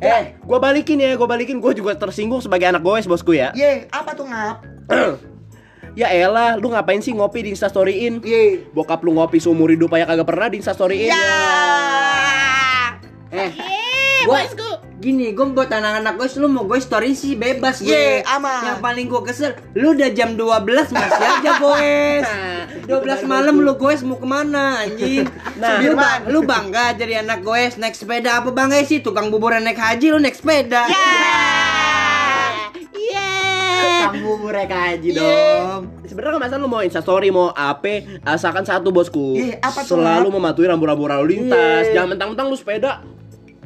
[0.00, 1.60] Eh, gua balikin ya, gua balikin.
[1.60, 3.52] Gua juga tersinggung sebagai anak goes bosku ya.
[3.52, 4.64] Ye, apa tuh ngap?
[5.96, 8.20] Ya elah, lu ngapain sih ngopi di instastoryin?
[8.20, 8.68] Iya.
[8.76, 11.08] Bokap lu ngopi seumur hidup aja kagak pernah di instastoryin.
[13.32, 13.50] Eh,
[14.28, 14.44] gua
[14.96, 17.88] gini, gue buat anak-anak gue, lu mau gue story sih bebas gue.
[17.88, 18.64] Ye, aman.
[18.66, 22.28] Yang paling gue kesel, lu udah jam 12 masih aja goes.
[22.84, 25.24] 12 malam lu goes mau ke mana anjing?
[25.56, 29.64] Nah, lu, ba- lu bangga jadi anak goes naik sepeda apa bangga sih tukang buburan
[29.64, 30.84] naik haji lu naik sepeda.
[34.06, 35.18] Kamu mereka haji Iya.
[35.18, 35.82] dong.
[36.02, 39.34] Sebenarnya nggak masalah lu mau instastory mau apa, asalkan satu bosku.
[39.34, 40.34] Iya, apa tuh, Selalu Mat?
[40.34, 41.84] mematuhi rambu-rambu lalu lintas.
[41.86, 41.94] Iya.
[41.96, 42.92] Jangan mentang-mentang lu sepeda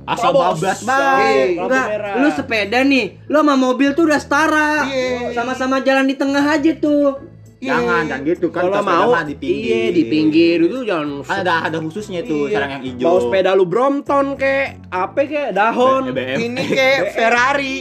[0.02, 0.80] Asal bablas.
[0.82, 1.20] Bang,
[1.54, 1.86] lampu Enggak,
[2.18, 4.88] lu sepeda nih, lu sama mobil tuh udah setara.
[4.88, 5.30] Iya.
[5.32, 7.20] Sama-sama jalan di tengah aja tuh.
[7.60, 8.64] Jangan, jangan gitu kan.
[8.64, 9.68] Kalau Kalau mau mah di pinggir.
[9.68, 12.56] Iya, di pinggir itu jangan ada ada khususnya tuh Iya.
[12.56, 13.04] sarang yang hijau.
[13.06, 16.02] Bawa sepeda lu Brompton kek, apa kek, dahon.
[16.16, 17.76] Ini kayak Ferrari.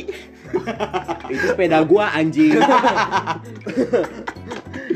[1.29, 2.57] Itu sepeda gua anjing.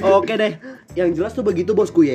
[0.01, 0.53] Oke deh.
[0.93, 2.13] Yang jelas tuh begitu bosku ya.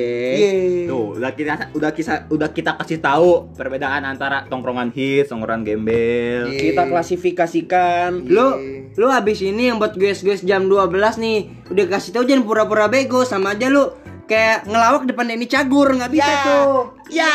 [0.87, 6.47] Tuh, udah kita udah kita udah kita kasih tahu perbedaan antara tongkrongan hits, tongkrongan gembel.
[6.49, 8.23] Kita klasifikasikan.
[8.23, 8.55] Lu
[8.95, 13.27] lu habis ini yang buat guys-guys jam 12 nih, udah kasih tahu jangan pura-pura bego
[13.27, 13.83] sama aja lu
[14.29, 16.39] kayak ngelawak depan Denny Cagur nggak bisa Ya.
[16.45, 16.79] tuh.
[17.11, 17.33] Ya.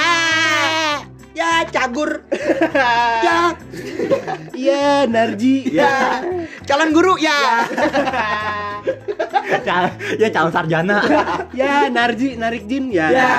[1.34, 2.22] Ya, cagur.
[3.26, 3.58] ya.
[4.54, 5.66] Iya, Narji.
[5.74, 6.22] Ya.
[6.62, 7.66] Calon guru ya.
[9.66, 11.02] Cal- ya calon sarjana.
[11.50, 13.10] ya, Narji, narik jin ya.
[13.10, 13.30] Ya.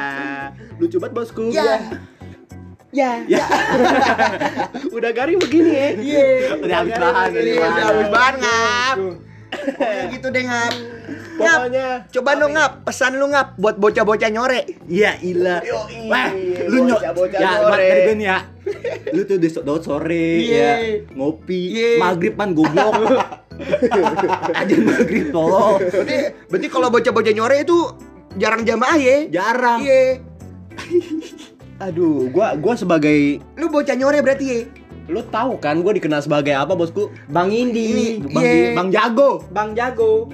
[0.78, 1.50] Lucu banget bosku.
[1.50, 1.82] Ya.
[2.94, 3.42] Ya.
[4.94, 5.88] Udah garing begini ya.
[5.98, 6.26] Iya.
[6.62, 8.96] Udah habis bahan udah habis banget ngap.
[9.54, 10.74] Pokoknya gitu deh ngap.
[11.34, 11.58] Ngap.
[11.58, 14.60] Pokoknya Coba dong ngap, pesan lu ngap buat bocah-bocah nyore.
[14.86, 15.60] Iya, ilah.
[16.06, 16.30] Wah,
[16.64, 17.00] lu nyok.
[17.34, 18.38] Ya, dari gue nih ya.
[19.10, 20.54] Lu tuh di daud sore Iya.
[20.54, 20.72] ya,
[21.12, 21.90] ngopi, Iya.
[21.98, 22.94] maghrib kan goblok.
[24.58, 25.78] Aja maghrib tolong.
[25.80, 26.16] Berarti
[26.48, 27.78] berarti kalau bocah-bocah nyore itu
[28.34, 29.16] jarang jamaah ya.
[29.30, 29.78] Jarang.
[29.82, 30.22] Iya.
[31.84, 34.60] aduh, gua gua sebagai Lu bocah nyore berarti ya.
[35.04, 37.12] lu tahu kan gua dikenal sebagai apa bosku?
[37.28, 38.72] Bang Indi, Bang, iya.
[38.72, 39.44] Bang Jago.
[39.52, 40.32] Bang Jago.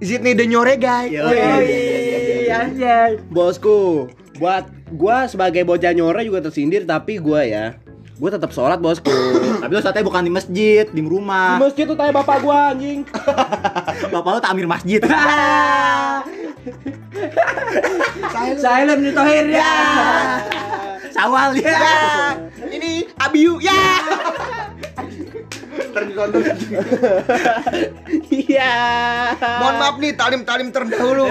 [0.00, 1.12] Zidni the nyore guys.
[1.12, 1.28] Yo.
[1.28, 3.20] Iya, anjay.
[3.28, 4.08] Bosku,
[4.40, 4.64] buat
[4.96, 7.76] gua sebagai bocah nyore juga tersindir tapi gua ya
[8.20, 9.08] gua tetap sholat bosku.
[9.64, 11.56] Tapi lu saatnya bukan di masjid, di Di rumah.
[11.56, 13.00] masjid tuh tanya bapak gua anjing.
[14.12, 15.00] Bapak lu takmir masjid.
[18.60, 19.72] Silent nih Tohir ya.
[21.16, 21.72] Sawal ya.
[21.72, 21.96] Ya.
[22.68, 24.04] Ini Abiu ya.
[28.30, 28.74] Iya.
[29.38, 31.26] Mohon maaf nih talim-talim terdahulu.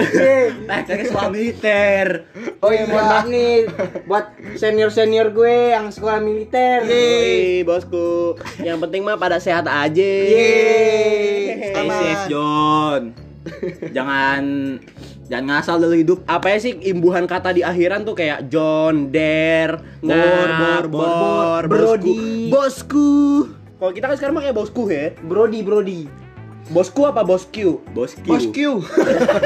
[0.64, 2.24] Nah, kayak sekolah militer.
[2.60, 3.68] Oh iya, mohon maaf nih
[4.08, 4.24] buat
[4.56, 6.84] senior-senior gue yang sekolah militer.
[6.84, 8.36] Yoi, bosku.
[8.60, 10.12] Yang penting mah pada sehat aja.
[11.60, 11.96] Stay Aman.
[12.00, 13.02] safe, John.
[13.92, 14.42] Jangan
[15.30, 16.18] jangan ngasal dalam hidup.
[16.26, 21.62] Apa ya sih imbuhan kata di akhiran tuh kayak John, Der, Bor, bor, bor, bor,
[21.68, 22.48] Brody.
[22.50, 22.50] bosku.
[22.50, 23.10] Bosku.
[23.80, 25.16] Kalau kita kan sekarang pakai bosku ya.
[25.24, 26.04] Brody, Brody.
[26.68, 27.80] Bosku apa bosku?
[27.90, 28.28] Bosku.
[28.28, 28.58] Bos Q.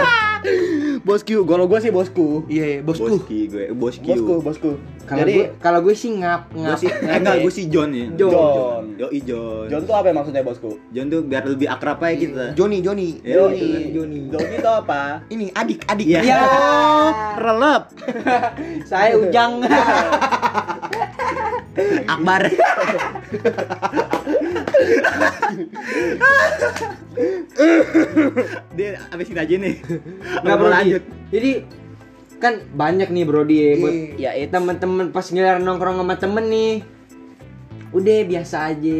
[1.08, 1.46] Bosku.
[1.46, 2.42] Kalau gua sih bosku.
[2.50, 3.16] Iya, bosku.
[3.16, 4.10] Bosku gue, bosku.
[4.10, 4.70] Bosku, bosku.
[5.04, 6.80] Kalau Jadi gue kalau gue sih ngap Gue ngap.
[6.80, 8.08] sih, eh, enggak, gue sih John ya.
[8.16, 8.96] John.
[8.96, 9.68] Yo, John.
[9.68, 10.80] John tuh apa ya maksudnya bosku?
[10.90, 12.44] John tuh biar lebih akrab aja kita.
[12.56, 13.20] Joni, Joni.
[13.20, 14.32] Yo, Joni.
[14.32, 15.22] Joni itu apa?
[15.28, 16.06] Ini adik, adik.
[16.08, 16.20] Iya.
[16.24, 16.40] Ya,
[17.44, 17.82] Relep.
[18.90, 19.64] saya ujang.
[22.04, 22.42] Akbar.
[28.74, 29.74] Dia abisin aja nih.
[30.42, 30.72] Nggak Brody.
[30.72, 31.02] lanjut.
[31.30, 31.50] Jadi
[32.36, 34.30] kan banyak nih Brody ya buat Iya.
[34.34, 36.72] ya eh, temen-temen pas giliran nongkrong sama temen nih.
[37.94, 38.96] Udah biasa aja.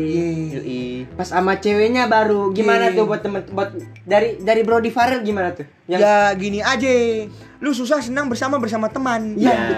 [0.54, 1.04] Yoi.
[1.12, 2.94] Pas sama ceweknya baru gimana Iya.
[2.94, 3.74] tuh buat temen buat
[4.06, 5.66] dari dari Brody Farel gimana tuh?
[5.84, 6.88] Ya gini aja.
[7.58, 9.34] Lu susah senang bersama bersama teman.
[9.34, 9.74] Ya.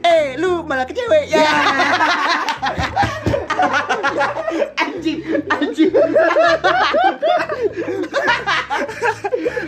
[0.00, 1.28] Eh, lu malah ke cewek.
[1.28, 1.42] Ya.
[4.76, 5.18] anjing,
[5.48, 5.90] anjing.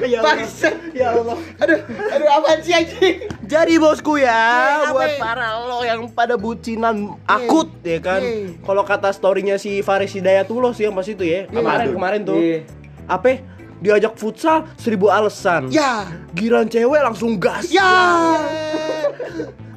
[0.02, 0.68] Ya Bangsa.
[0.92, 1.38] Ya Allah.
[1.62, 3.16] Aduh, aduh apaan sih anjing?
[3.46, 5.20] Jadi bosku ya, Iya, buat apa?
[5.20, 8.20] para lo yang pada bucinan akut ya kan.
[8.20, 8.58] Iya.
[8.60, 11.46] Kalau kata storynya si Faris Hidayatullah sih yang pas itu ya.
[11.48, 11.94] Kemarin tuh?
[11.94, 12.38] kemarin tuh.
[12.40, 12.58] Iya.
[13.06, 13.40] Apa?
[13.82, 15.70] Diajak futsal seribu alasan.
[15.70, 16.06] Ya.
[16.34, 17.66] Giran cewek langsung gas.
[17.68, 18.38] Ya.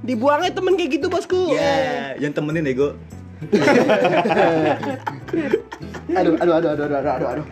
[0.05, 1.49] Dibuangnya temen kayak gitu bosku.
[1.57, 2.93] Ya, yang temenin ego.
[6.15, 7.45] Aduh, aduh, aduh, aduh, aduh, aduh, aduh.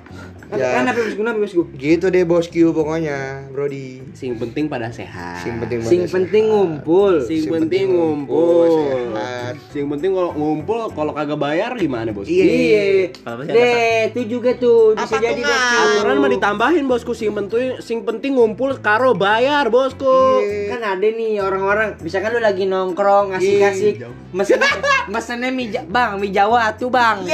[0.54, 0.70] Ya.
[0.78, 1.62] Kan apa bosku, apa bosku?
[1.74, 4.06] Gitu deh bosku pokoknya, Brody.
[4.14, 5.42] Sing penting pada sehat.
[5.42, 7.26] Sing penting Sing penting ngumpul.
[7.26, 8.70] Sing Sing penting ngumpul.
[8.70, 9.54] sehat.
[9.74, 12.30] Sing penting kalau ngumpul kalau kagak bayar gimana, Bos?
[12.30, 13.10] Iya.
[13.26, 15.82] Ada Deh, itu juga tuh bisa Apa jadi bosku.
[15.82, 20.42] Aturan mah ditambahin bosku sing penting sing penting ngumpul karo bayar bosku.
[20.70, 24.70] Kan ada nih orang-orang, misalkan lu lagi nongkrong asik-asik, mesennya
[25.10, 27.26] mesennya mie bang, mie Jawa tuh bang.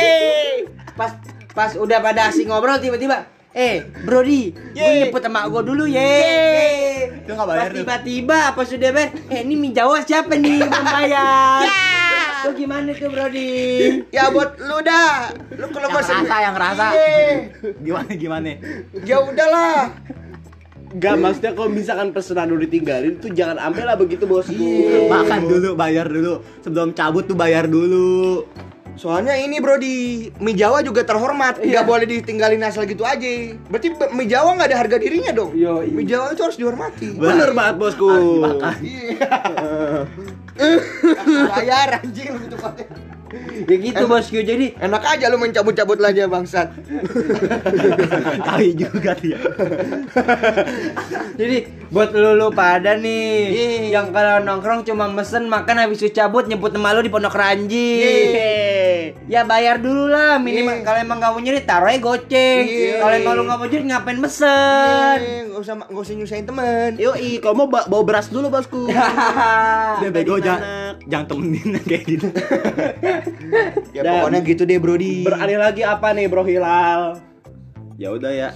[0.96, 1.16] Pas
[1.60, 7.20] pas udah pada asik ngobrol tiba-tiba, eh Brody, gue nyebut sama gue dulu ye.
[7.20, 10.88] Itu nggak bayar Pas tiba-tiba pas udah bayar, eh ini mie Jawa siapa nih belum
[10.88, 11.68] bayar?
[12.48, 13.52] Tuh gimana tuh Brody?
[14.08, 15.36] Ya buat lu dah.
[15.60, 16.88] Lu kalau pesen rasa, yang rasa.
[16.96, 17.28] Iya.
[17.84, 18.56] Gimana gimana?
[19.04, 19.92] Ya udahlah.
[20.96, 24.56] Gak maksudnya kalau misalkan pesanan udah ditinggalin tuh jangan ambil lah begitu bosku.
[25.12, 26.40] Makan dulu, bayar dulu.
[26.64, 28.48] Sebelum cabut tuh bayar dulu.
[29.00, 33.56] Soalnya ini bro di mie Jawa juga terhormat, nggak boleh ditinggalin asal gitu aja.
[33.72, 35.56] Berarti be- mie Jawa nggak ada harga dirinya dong.
[35.56, 35.96] Yo, iya.
[35.96, 37.16] Mie Jawa itu harus dihormati.
[37.16, 38.12] Bener banget bosku.
[41.48, 43.09] Bayar anjing lu tepatnya.
[43.62, 46.74] Ya gitu bosku, jadi Enak aja lu mencabut-cabut aja bangsat.
[48.48, 49.38] Kali juga dia.
[51.40, 53.70] Jadi buat lu lu pada nih Iya.
[53.92, 57.96] yang kalau nongkrong cuma mesen makan habis itu cabut nyebut nama lu di Pondok Ranji.
[59.26, 60.84] Ya bayar dulu lah minimal Iya.
[60.84, 62.62] kalau emang gak mau nyuri taruh aja goceng.
[62.62, 63.00] Iya.
[63.00, 65.18] Kalau emang lu gak mau nyuri ngapain mesen?
[65.18, 66.92] Eh, nggak usah nggak usah nyusahin temen.
[66.98, 68.92] Yoi, kalau mau ba- bawa beras dulu bosku.
[70.10, 72.28] Bego jangan jangan temenin kayak gitu.
[73.96, 75.26] Ya Dan- pokoknya gitu deh Brody.
[75.26, 77.20] Beralih lagi apa nih Bro Hilal?
[78.00, 78.50] Ya udah ya.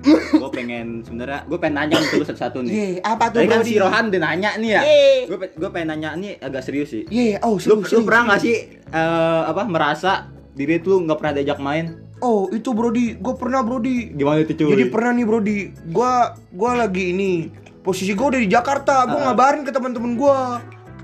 [0.00, 2.72] gue pengen sebenarnya gue pengen nanya nih terus satu-satu nih.
[2.72, 4.82] Ye, apa tuh Tadi kan si Rohan udah nanya nih ya.
[5.28, 7.04] Gue gue pengen nanya nih agak serius sih.
[7.12, 10.12] Ye, oh Lu, serius, lu serius, pernah nggak sih eh, apa merasa
[10.56, 12.00] diri tuh nggak pernah diajak main?
[12.20, 14.12] Oh itu Brody, gue pernah Brody.
[14.12, 14.72] Gimana itu cuy?
[14.72, 17.48] Jadi pernah nih Brody, gua gua lagi ini
[17.80, 20.60] posisi gua udah di Jakarta, gua ngabarin ke teman-teman gua.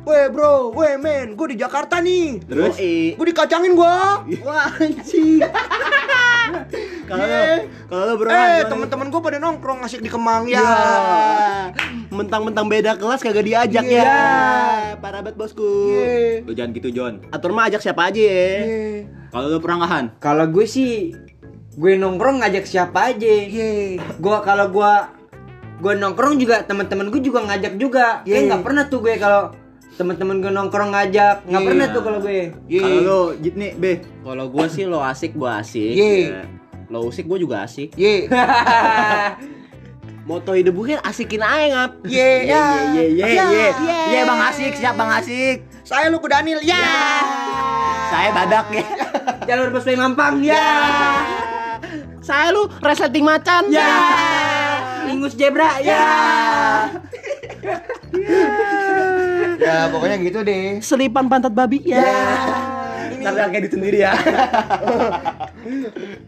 [0.07, 2.38] Weh bro, weh men, gua di Jakarta nih.
[2.47, 2.79] Terus?
[3.19, 4.23] Gua dikacangin gua.
[4.47, 5.42] Wah anjing.
[7.07, 7.66] Kalau lu, Ye.
[7.87, 10.59] kalau bro, Eh, teman-teman gua pada nongkrong asik di Kemang ya.
[10.59, 10.71] Ya.
[12.09, 14.03] Mentang-mentang beda kelas kagak diajak Iya.
[14.03, 14.14] ya.
[14.99, 15.90] Parah banget bosku.
[15.90, 16.42] Ye.
[16.42, 17.23] lu jangan gitu John.
[17.31, 18.47] Atur mah ajak siapa aja ya.
[18.62, 19.11] Ye.
[19.31, 20.07] Kalau lu pernah nggak Han?
[20.19, 21.14] Kalau gue sih
[21.77, 23.27] gue nongkrong ngajak siapa aja.
[23.27, 23.99] Ye.
[24.19, 25.11] Gua kalau gua
[25.77, 28.23] gue nongkrong juga teman-teman gue juga ngajak juga.
[28.23, 28.47] Kayak Ye.
[28.47, 29.51] nggak pernah tuh gue kalau
[29.97, 31.67] teman-teman gue nongkrong ngajak nggak Ye.
[31.67, 32.53] pernah tuh kalau gue.
[32.69, 32.81] Ye.
[32.81, 33.93] Kalau Jit nih, Be.
[34.21, 35.97] Kalau gua sih lo asik, gua asik.
[35.97, 36.31] Ye.
[36.31, 36.45] Ya.
[36.93, 37.97] Lo usik gua juga asik.
[37.97, 38.29] Ye.
[40.27, 41.91] Moto hidup gue asikin aja ngap.
[42.03, 42.51] Ye.
[42.51, 42.63] Ye
[43.15, 43.47] ye Ya.
[43.47, 43.69] ye.
[44.11, 45.63] Ye Bang Asik, siap Bang Asik.
[45.87, 46.59] Saya lu Danil.
[46.67, 46.83] Ya.
[48.11, 48.85] Saya badak ya.
[49.49, 50.67] Jalur busway Mampang ya.
[52.27, 53.71] Saya lu resleting macan.
[53.71, 53.87] Ya.
[55.07, 56.03] Ingus zebra ya.
[59.59, 60.79] Ya, pokoknya gitu deh.
[60.81, 62.01] Selipan pantat babi ya.
[63.16, 64.12] Tapi kayak di sendiri ya.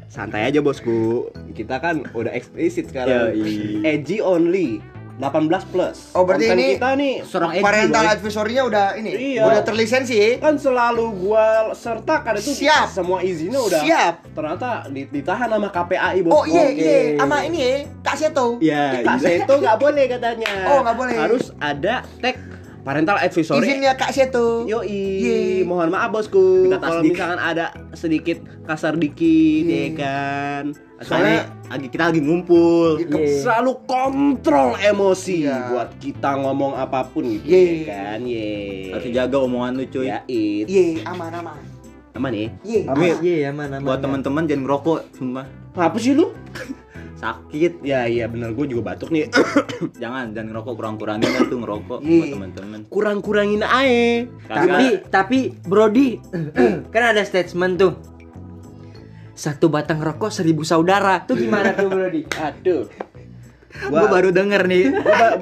[0.09, 1.29] Santai aja bosku.
[1.53, 3.35] Kita kan udah eksplisit sekarang.
[3.83, 4.81] Edgy only.
[5.19, 6.15] 18 plus.
[6.15, 9.51] Oh, berarti Konten ini kita nih Seorang edgy, Parental advisory-nya udah ini, Iya.
[9.51, 10.39] udah terlisensi.
[10.39, 12.87] kan selalu gua sertakan itu Siap.
[12.87, 14.15] semua izinnya udah Siap.
[14.31, 16.55] ternyata di- ditahan sama KPAI Oh bosku.
[16.55, 18.47] iya iya, sama ini ya, Kak Seto.
[18.63, 19.03] Iya.
[19.03, 20.51] Tas itu nggak boleh katanya.
[20.71, 21.15] Oh, nggak boleh.
[21.19, 22.39] Harus ada tag
[22.89, 23.69] parental advisory.
[23.69, 24.65] Izinnya Kak Seto.
[24.65, 24.89] Yoi,
[25.21, 25.37] Ye.
[25.61, 26.73] mohon maaf bosku.
[26.73, 29.93] Kalau misalkan ada sedikit kasar dikit, Ye.
[29.93, 30.65] ya kan.
[30.99, 32.97] Soalnya lagi kita lagi ngumpul.
[32.97, 33.45] Iya.
[33.45, 35.69] selalu kontrol emosi Iya.
[35.69, 37.85] buat kita ngomong apa pun gitu, Ye.
[37.85, 38.19] ya kan.
[38.25, 38.49] Ye.
[38.97, 40.09] Harus jaga omongan lu cuy.
[40.09, 40.65] Ya, it.
[40.65, 41.61] Iya, aman aman.
[42.17, 42.49] Aman ya?
[42.65, 42.81] Iya.
[42.89, 43.85] Tapi Iya, aman aman.
[43.85, 45.45] buat teman-teman jangan ngerokok, sumpah.
[45.77, 46.33] Apa sih lu?
[47.19, 47.83] Sakit.
[47.83, 49.27] Ya iya bener gue juga batuk nih.
[50.03, 52.15] Jangan, jangan ngerokok kurang-kurangin dah tuh ngerokok Iya.
[52.15, 52.81] buat teman-teman.
[52.87, 54.27] Kurang-kurangin aja.
[54.47, 56.23] Tapi tapi Brody
[56.95, 57.93] kan ada statement tuh.
[59.33, 61.23] Satu batang rokok seribu saudara.
[61.23, 62.23] Tuh gimana tuh Brody?
[62.37, 62.87] Aduh.
[63.85, 64.85] Gua baru denger nih.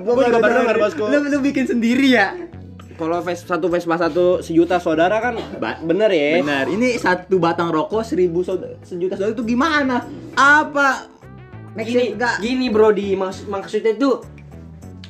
[0.01, 1.03] Gue juga baru denger bosku.
[1.03, 2.37] Lu lu bikin sendiri ya?
[2.93, 6.41] Kalau ves satu Vespa satu sejuta saudara kan Ba- bener ya.
[6.41, 6.65] Benar.
[6.67, 10.01] Ini satu batang rokok seribu saudara, sejuta saudara itu gimana?
[10.33, 11.16] Apa?
[11.79, 14.25] Gini, gini Brody, maksud maksudnya tuh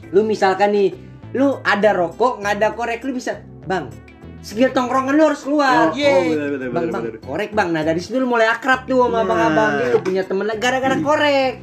[0.08, 0.90] lu misalkan nih,
[1.32, 3.90] lu ada rokok, nggak ada korek, lu bisa, Bang,
[4.38, 5.88] skill tongkrongan lu harus keluar.
[5.88, 7.20] Oh, oh, bener, bener, bang, bener, bang, bener.
[7.20, 7.68] korek bang.
[7.68, 9.22] Nah dari situ lu mulai akrab tuh sama Nah.
[9.24, 9.70] abang-abang.
[9.76, 11.54] Dia lu punya temen gara-gara korek.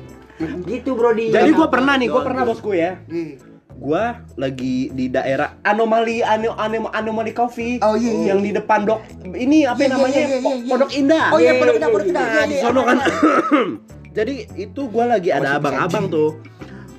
[0.66, 1.32] Gitu Brody.
[1.32, 3.00] Jadi gue pernah nih, gue pernah bosku ya.
[3.08, 3.40] Iya.
[3.74, 4.04] Gue
[4.36, 8.26] lagi di daerah anomali ano, ano, anomali coffee Oh, iya, iya.
[8.30, 9.02] yang di depan dok
[9.34, 10.70] ini apa Iya, iya, namanya iya, iya, Po- iya.
[10.70, 12.24] pondok indah Oh iya, Iya, pondok iya, indah, pondok iya, indah.
[12.24, 12.98] iya, Iya, di iya, sono kan.
[14.14, 16.38] Jadi itu gua lagi ada abang-abang tuh.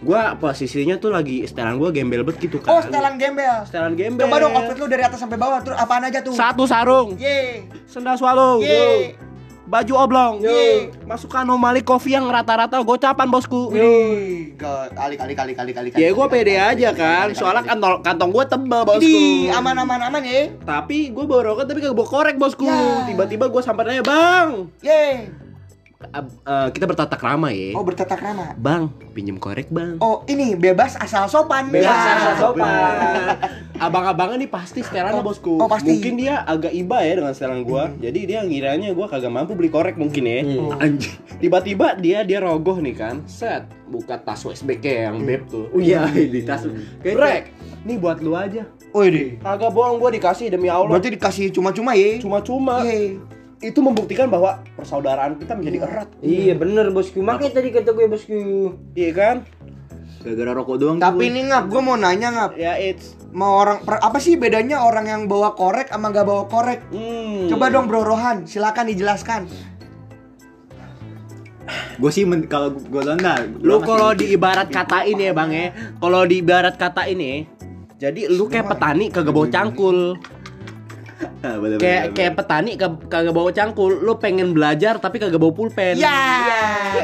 [0.05, 2.77] Gua posisinya tuh lagi setelan gua gembel bet gitu kan.
[2.77, 3.65] Oh, setelan gembel.
[3.65, 4.29] Setelan gembel.
[4.29, 6.37] Coba dong outfit lu dari atas sampai bawah terus apaan aja tuh?
[6.37, 7.65] Satu sarung, Ye.
[7.89, 9.17] sendal swallow, Ye.
[9.65, 10.93] baju oblong, Ye.
[11.09, 13.73] masuk anomali kopi yang rata-rata gocapan bosku.
[13.73, 15.89] Wih, God, kali kali kali kali kali.
[15.97, 19.09] Ya gue pede aja kan, soalnya kantong kantong gue tebal bosku.
[19.09, 20.53] Di aman aman aman ya.
[20.69, 22.69] Tapi gue bawa rokok tapi kagak bawa korek bosku.
[22.69, 23.09] Ya.
[23.09, 25.33] Tiba-tiba gue sampai nanya bang, Ye.
[26.07, 27.73] Eh, kita bertatak rama ya.
[27.73, 28.53] Oh, bertatak rama.
[28.55, 29.97] Bang, pinjem korek bang.
[29.99, 31.69] Oh, ini bebas asal sopan.
[31.69, 32.13] Bebas Ya.
[32.15, 33.37] asal sopan.
[33.75, 35.55] Abang-abangnya nih pasti setelannya Oh, bosku.
[35.57, 35.91] oh, pasti.
[35.91, 37.91] Mungkin dia agak iba ya dengan setelan gua.
[37.97, 40.41] Jadi dia ngiranya gua kagak mampu beli korek mungkin ya.
[40.45, 40.63] Iya.
[40.77, 41.17] Anjing.
[41.39, 43.15] Tiba-tiba dia dia rogoh nih kan.
[43.25, 45.67] Set, buka tas USBK yang beb tuh.
[45.71, 46.63] Oh iya, di tas.
[47.01, 47.51] Brek,
[47.83, 48.63] nih buat lu aja.
[48.95, 49.29] Wih, deh.
[49.39, 50.87] Kagak bohong gua dikasih demi Allah.
[50.89, 52.23] Berarti dikasih cuma-cuma ya.
[52.23, 52.79] Cuma-cuma.
[53.63, 56.09] Itu membuktikan bahwa persaudaraan kita menjadi erat.
[56.25, 57.23] Iya bener bosku.
[57.23, 58.39] Makanya tadi kata gue bosku.
[58.95, 59.37] Iya kan?
[60.25, 60.97] Gara-gara rokok doang.
[60.97, 62.51] Tapi ini ngap, gue mau nanya ngap.
[62.57, 66.47] Ya it's Mau orang per- apa sih bedanya orang yang bawa korek sama gak bawa
[66.47, 66.87] korek?
[66.95, 67.51] hmm.
[67.51, 69.51] Coba dong Bro Rohan, silakan dijelaskan.
[71.99, 75.67] Gue sih men- kalau gue nah, Lu kalau di ibarat kata ini ya bang ya
[75.97, 77.49] Kalau di ibarat kata ini
[77.97, 80.13] Jadi lu kayak petani kagak bawa cangkul
[81.43, 85.51] bener, Kayak bener, kayak petani kag- kagak bawa cangkul Lu pengen belajar tapi kagak bawa
[85.51, 86.19] pulpen Ya.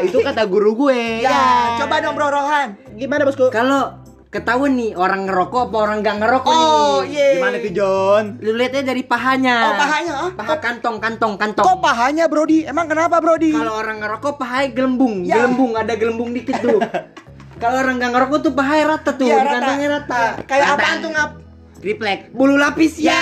[0.00, 2.76] Itu kata guru gue Ya, coba dong Bro Rohan.
[2.92, 3.48] Gimana bosku?
[3.48, 7.10] Kalau ketahuan nih orang ngerokok apa orang gak ngerokok Oh, nih.
[7.10, 7.28] iya.
[7.34, 8.24] Gimana tuh John?
[8.38, 9.56] Lu lihatnya dari pahanya.
[9.60, 10.30] Oh, pahanya, ah?
[10.32, 11.66] Paha kantong, kantong, kantong.
[11.66, 12.62] Kok pahanya Brody?
[12.62, 13.50] Emang kenapa Brody?
[13.50, 15.42] Kalau orang ngerokok pahanya gelembung, Ya.
[15.42, 16.78] gelembung ada gelembung dikit tuh.
[17.62, 19.50] Kalau orang gak ngerokok tuh pahanya rata tuh, di rata.
[19.52, 20.22] kantongnya rata.
[20.46, 21.30] Kayak apaan tuh ngap?
[21.76, 23.18] Triplek, bulu lapis ya.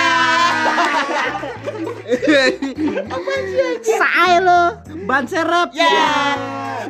[3.85, 4.61] Sae lo
[5.05, 6.35] Ban serep Ya.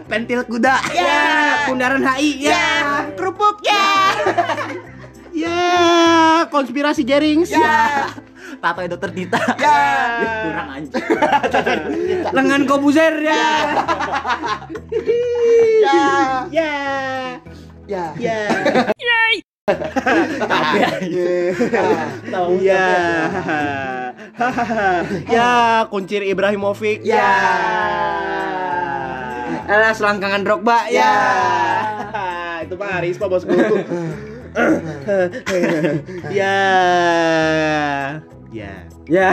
[0.08, 3.06] Pentil kuda Ya, bundaran HI ya.
[3.16, 3.88] Kerupuk ya.
[5.34, 5.62] Ya
[6.50, 8.10] Konspirasi Jerings Ya.
[8.60, 9.40] Tato dokter Tita.
[9.56, 9.80] Ya.
[10.44, 11.06] Kurang anjing.
[12.36, 13.46] Lengan kobuser ya.
[15.80, 16.02] Ya.
[16.52, 16.74] Ya
[17.88, 18.06] Ya.
[18.18, 18.38] Ya
[20.40, 20.80] Tapi
[22.30, 22.88] Tahu ya.
[25.28, 25.52] ya,
[25.92, 27.04] kuncir Ibrahimovic.
[27.04, 27.32] Ya.
[29.70, 31.14] Alah selangkangan Drogba ya.
[32.66, 33.54] Itu mah Arispa bosku.
[36.34, 36.58] ya.
[38.50, 38.74] Ya.
[39.06, 39.30] Ya.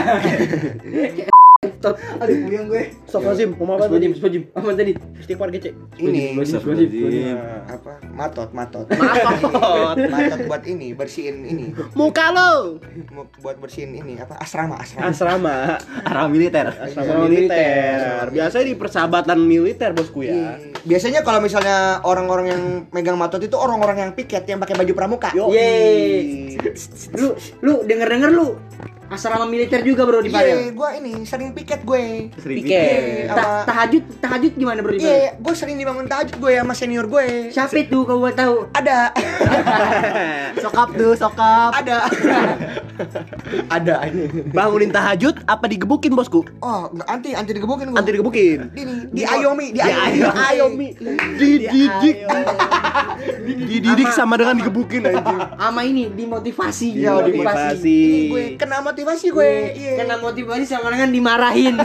[2.21, 2.83] Aduh, puyeng gue.
[3.07, 4.41] Astagfirullahaladzim, mau apa Spajim, spajim.
[4.53, 4.91] Apa tadi?
[5.19, 5.69] Istighfar gece.
[5.99, 7.37] Ini Astagfirullahaladzim.
[7.67, 7.91] apa?
[8.13, 8.85] Matot, matot.
[8.89, 9.95] Matot.
[9.97, 11.65] Matot buat ini, bersihin ini.
[11.93, 12.81] Muka lo.
[13.13, 14.39] Mau buat bersihin ini apa?
[14.39, 15.07] Asrama, asrama.
[15.09, 15.55] Asrama.
[16.03, 16.71] Arah militer.
[16.73, 18.29] Asrama militer.
[18.31, 20.33] Biasanya di persahabatan militer bosku ya.
[20.33, 20.51] Iya.
[20.87, 25.29] Biasanya kalau misalnya orang-orang yang megang matot itu orang-orang yang piket yang pakai baju pramuka.
[25.35, 26.55] Yeay.
[27.17, 28.55] Lu lu denger-denger lu
[29.07, 30.59] asrama militer juga bro di Iya, Padang.
[30.73, 32.27] gue ini sering piket gue.
[32.35, 32.67] Sering Piket.
[32.67, 33.01] pikir.
[33.25, 35.11] Sama Ta- tahajud, tahajud gimana bro di Padang?
[35.13, 37.27] Iya, gue sering dibangun tahajud gue sama senior gue.
[37.49, 38.67] Siapa itu kau buat tahu?
[38.73, 39.15] Ada,
[40.63, 41.71] Sokap tuh, sokap.
[41.73, 42.03] ada,
[43.77, 44.27] ada ini.
[44.47, 46.43] Bangunin tahajud apa digebukin bosku?
[46.59, 47.97] Oh, nggak anti, anti digebukin gue.
[47.97, 48.59] Anti digebukin.
[48.73, 50.29] Ini, di Ayomi, di Di Ayomi.
[50.33, 50.87] Ayomi.
[51.37, 52.17] Dididik.
[53.47, 55.39] Dididik sama dengan digebukin anjing.
[55.53, 57.97] Sama ini dimotivasi, Iya, Motivasi.
[57.97, 59.51] Ini gue kena motivasi gue.
[59.77, 59.93] Iya.
[60.01, 61.77] Kena motivasi sama dengan dimarahin.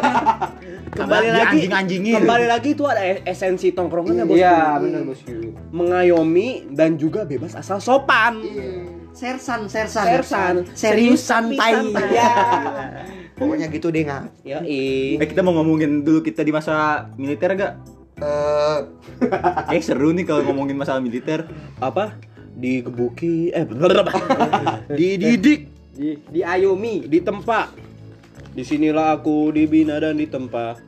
[0.98, 2.14] Kembali Di lagi anjing-anjingin.
[2.20, 4.40] Kembali lagi itu ada es- esensi tongkrongannya bosku.
[4.40, 5.32] Iya, benar bosku.
[5.68, 8.40] Mengayomi dan juga bebas asal sopan.
[9.12, 10.04] Sersan, sersan.
[10.08, 10.54] Sersan.
[10.72, 12.16] Serius tapi santai.
[12.16, 12.32] Ya.
[13.40, 14.24] Pokoknya gitu deh nggak.
[14.44, 17.72] Ya, Eh kita mau ngomongin dulu kita di masa militer gak?
[18.20, 18.78] Eh,
[19.76, 21.44] Eh seru nih kalau ngomongin masalah militer.
[21.76, 22.16] apa?
[22.52, 24.12] Digebuki eh blablabla.
[24.92, 27.04] dididik, Di, di Ayomi.
[27.04, 27.68] ditempa.
[28.56, 30.80] Di sinilah aku dibina dan ditempa.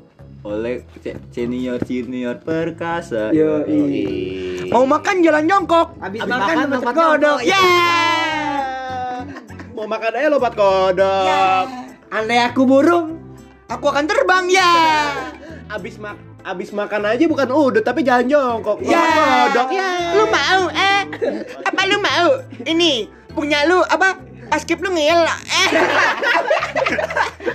[0.44, 0.84] Oleh
[1.32, 3.32] senior senior perkasa.
[3.32, 4.68] Yo, Yoi.
[4.72, 5.96] mau makan jalan jongkok.
[6.00, 7.38] Habis Habis makan, makan, lompat lompat godok.
[7.44, 7.64] Ya.
[9.76, 11.66] Mau makan aja lompat kodok.
[12.12, 13.06] Andai aku burung,
[13.68, 14.72] Aku akan terbang ya.
[15.74, 18.80] Abis mak abis makan aja bukan udah tapi jalan jongkok.
[18.84, 19.00] Ya.
[19.00, 19.88] Lompat kodok ya.
[20.16, 21.00] Lu mau eh?
[21.64, 22.28] Apa lu mau?
[22.64, 22.92] Ini
[23.32, 24.33] punya lu apa?
[24.50, 25.20] Paskip lu ngeyel.
[25.24, 25.30] Eh.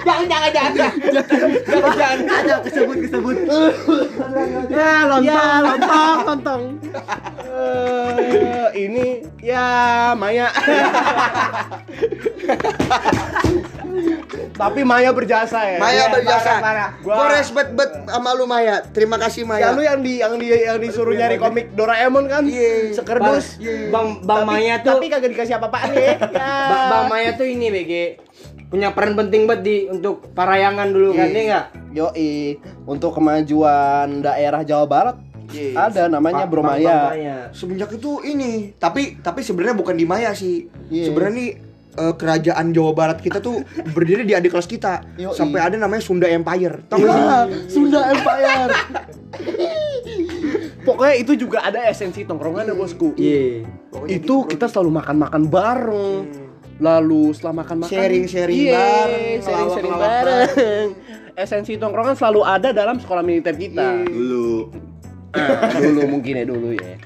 [0.08, 0.73] jangan jangan jangan.
[1.69, 2.19] Jangan jangan.
[2.28, 3.38] Ada kesebut kesebut.
[4.70, 6.64] Ya, lontong, ya, lontong, lontong.
[7.49, 9.05] Eh, ini
[9.41, 9.66] ya
[10.16, 10.47] Maya.
[14.52, 15.78] Tapi Maya berjasa ya.
[15.78, 16.52] Maya Iya, berjasa.
[16.52, 16.89] parah, parah.
[17.00, 18.82] Gua Gua- respect bet sama lu Maya.
[18.86, 19.68] Terima kasih Ya Maya.
[19.72, 22.43] lu yang di yang di yang disuruh nyari komik Doraemon kan?
[22.43, 22.93] Iya.
[22.93, 23.60] Sekerdus.
[23.89, 26.02] Bang Bang Tapi- Maya tuh Tapi kagak dikasih apa-apaan ya.
[26.02, 26.16] Ya.
[26.72, 27.93] Ba- Bang Maya tuh ini BG
[28.68, 31.66] punya peran penting banget di untuk parayangan dulu kan ya enggak?
[31.89, 32.54] Yoi,
[32.86, 35.18] untuk kemajuan daerah Jawa Barat
[35.50, 35.74] Iya.
[35.82, 37.50] ada namanya Bro Bang- Bang Maya.
[37.50, 40.70] Semenjak itu ini, tapi tapi sebenarnya bukan di Maya sih.
[40.86, 41.10] Iya.
[41.10, 41.50] Sebenarnya nih
[42.00, 45.04] eh, kerajaan Jawa Barat kita tuh berdiri di adik kelas kita.
[45.20, 45.36] Yoi.
[45.36, 46.88] Sampai ada namanya Sunda Empire.
[46.88, 47.04] Tahu?
[47.04, 48.72] Wah, Sunda Empire.
[50.88, 53.12] Pokoknya itu juga ada esensi tongkrongan ya bosku.
[53.20, 53.68] Iya.
[53.91, 56.16] Itu gitu, kita selalu makan-makan bareng.
[56.80, 60.88] Lalu setelah makan-makan Sharing-sharing Iya, bareng, sharing-sharing bareng.
[61.36, 64.08] Esensi tongkrongan selalu ada dalam sekolah militer kita.
[64.08, 64.72] Dulu
[65.30, 66.97] Ah, dulu mungkin ya dulu ya.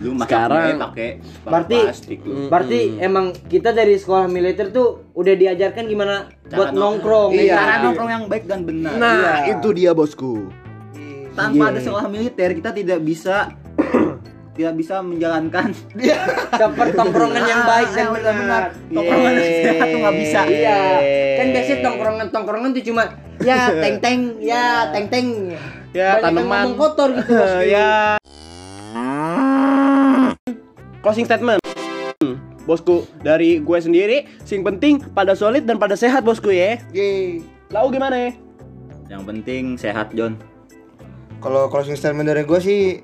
[0.00, 1.08] Lu Sekarang- pakai
[1.42, 2.48] Berarti- plastik lu.
[2.48, 7.30] Berarti emang kita dari sekolah militer tuh udah diajarkan gimana buat nong- nongkrong.
[7.32, 7.44] Iya.
[7.46, 8.92] ya Cara nongkrong yang baik dan benar.
[8.94, 9.54] Nah, Iya.
[9.54, 10.48] itu dia bosku.
[11.30, 11.70] Tanpa Iya.
[11.70, 13.52] ada sekolah militer kita tidak bisa
[14.50, 15.72] tidak bisa menjalankan
[16.50, 18.34] Seperti tongkrongan yang baik dan Ah, benar.
[18.34, 18.62] benar.
[18.90, 20.40] Tongkrongan yang sehat tuh nggak bisa.
[20.46, 20.80] Iya.
[21.34, 23.02] Kan biasanya tongkrongan-tongkrongan tuh cuma
[23.38, 23.58] ya
[24.40, 25.54] ya teng-teng.
[25.90, 26.44] Ya, Banyak yang tanaman.
[26.46, 27.32] ngomong kotor gitu.
[27.36, 27.66] bosku.
[27.66, 28.14] ya.
[31.00, 31.64] Closing statement.
[32.20, 32.36] Hmm,
[32.68, 36.76] Bosku, dari gue sendiri, sing penting pada solid dan pada sehat bosku ya.
[36.92, 37.40] Yeay.
[37.72, 38.30] Lau gimana ya?
[39.08, 40.36] Yang penting sehat John.
[41.40, 43.00] Kalau closing statement dari gue sih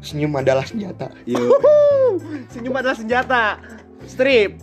[0.00, 1.12] senyum adalah senjata.
[2.52, 3.60] Senyum adalah senjata.
[4.08, 4.56] Strip.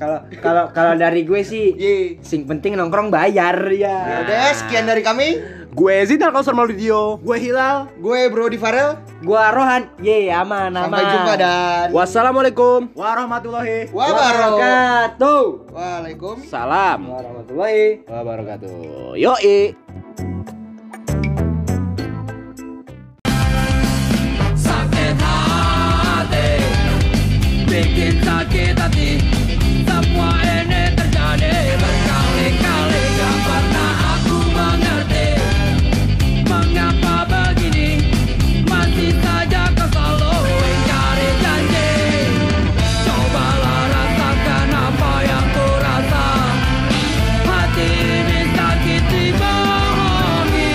[0.00, 2.22] Kalau kalau kalau dari gue sih Yeay.
[2.24, 4.24] sing penting nongkrong bayar ya.
[4.24, 5.57] Udah, sekian dari kami.
[5.78, 7.86] Gue Zinal Kausar Maludio Gue Hilal.
[8.02, 8.98] Gue Bro Di Farel.
[9.22, 9.86] Gue Rohan.
[10.02, 10.90] Ye aman aman.
[10.90, 12.90] Sampai jumpa dan Wassalamualaikum.
[12.98, 15.70] Warahmatullahi Wabarakatuh.
[15.70, 16.98] Waalaikumsalam.
[16.98, 19.14] Warahmatullahi Wabarakatuh.
[19.22, 19.78] Yoi.
[24.58, 26.48] Sakit hati.
[27.70, 29.17] Bikin sakit hati.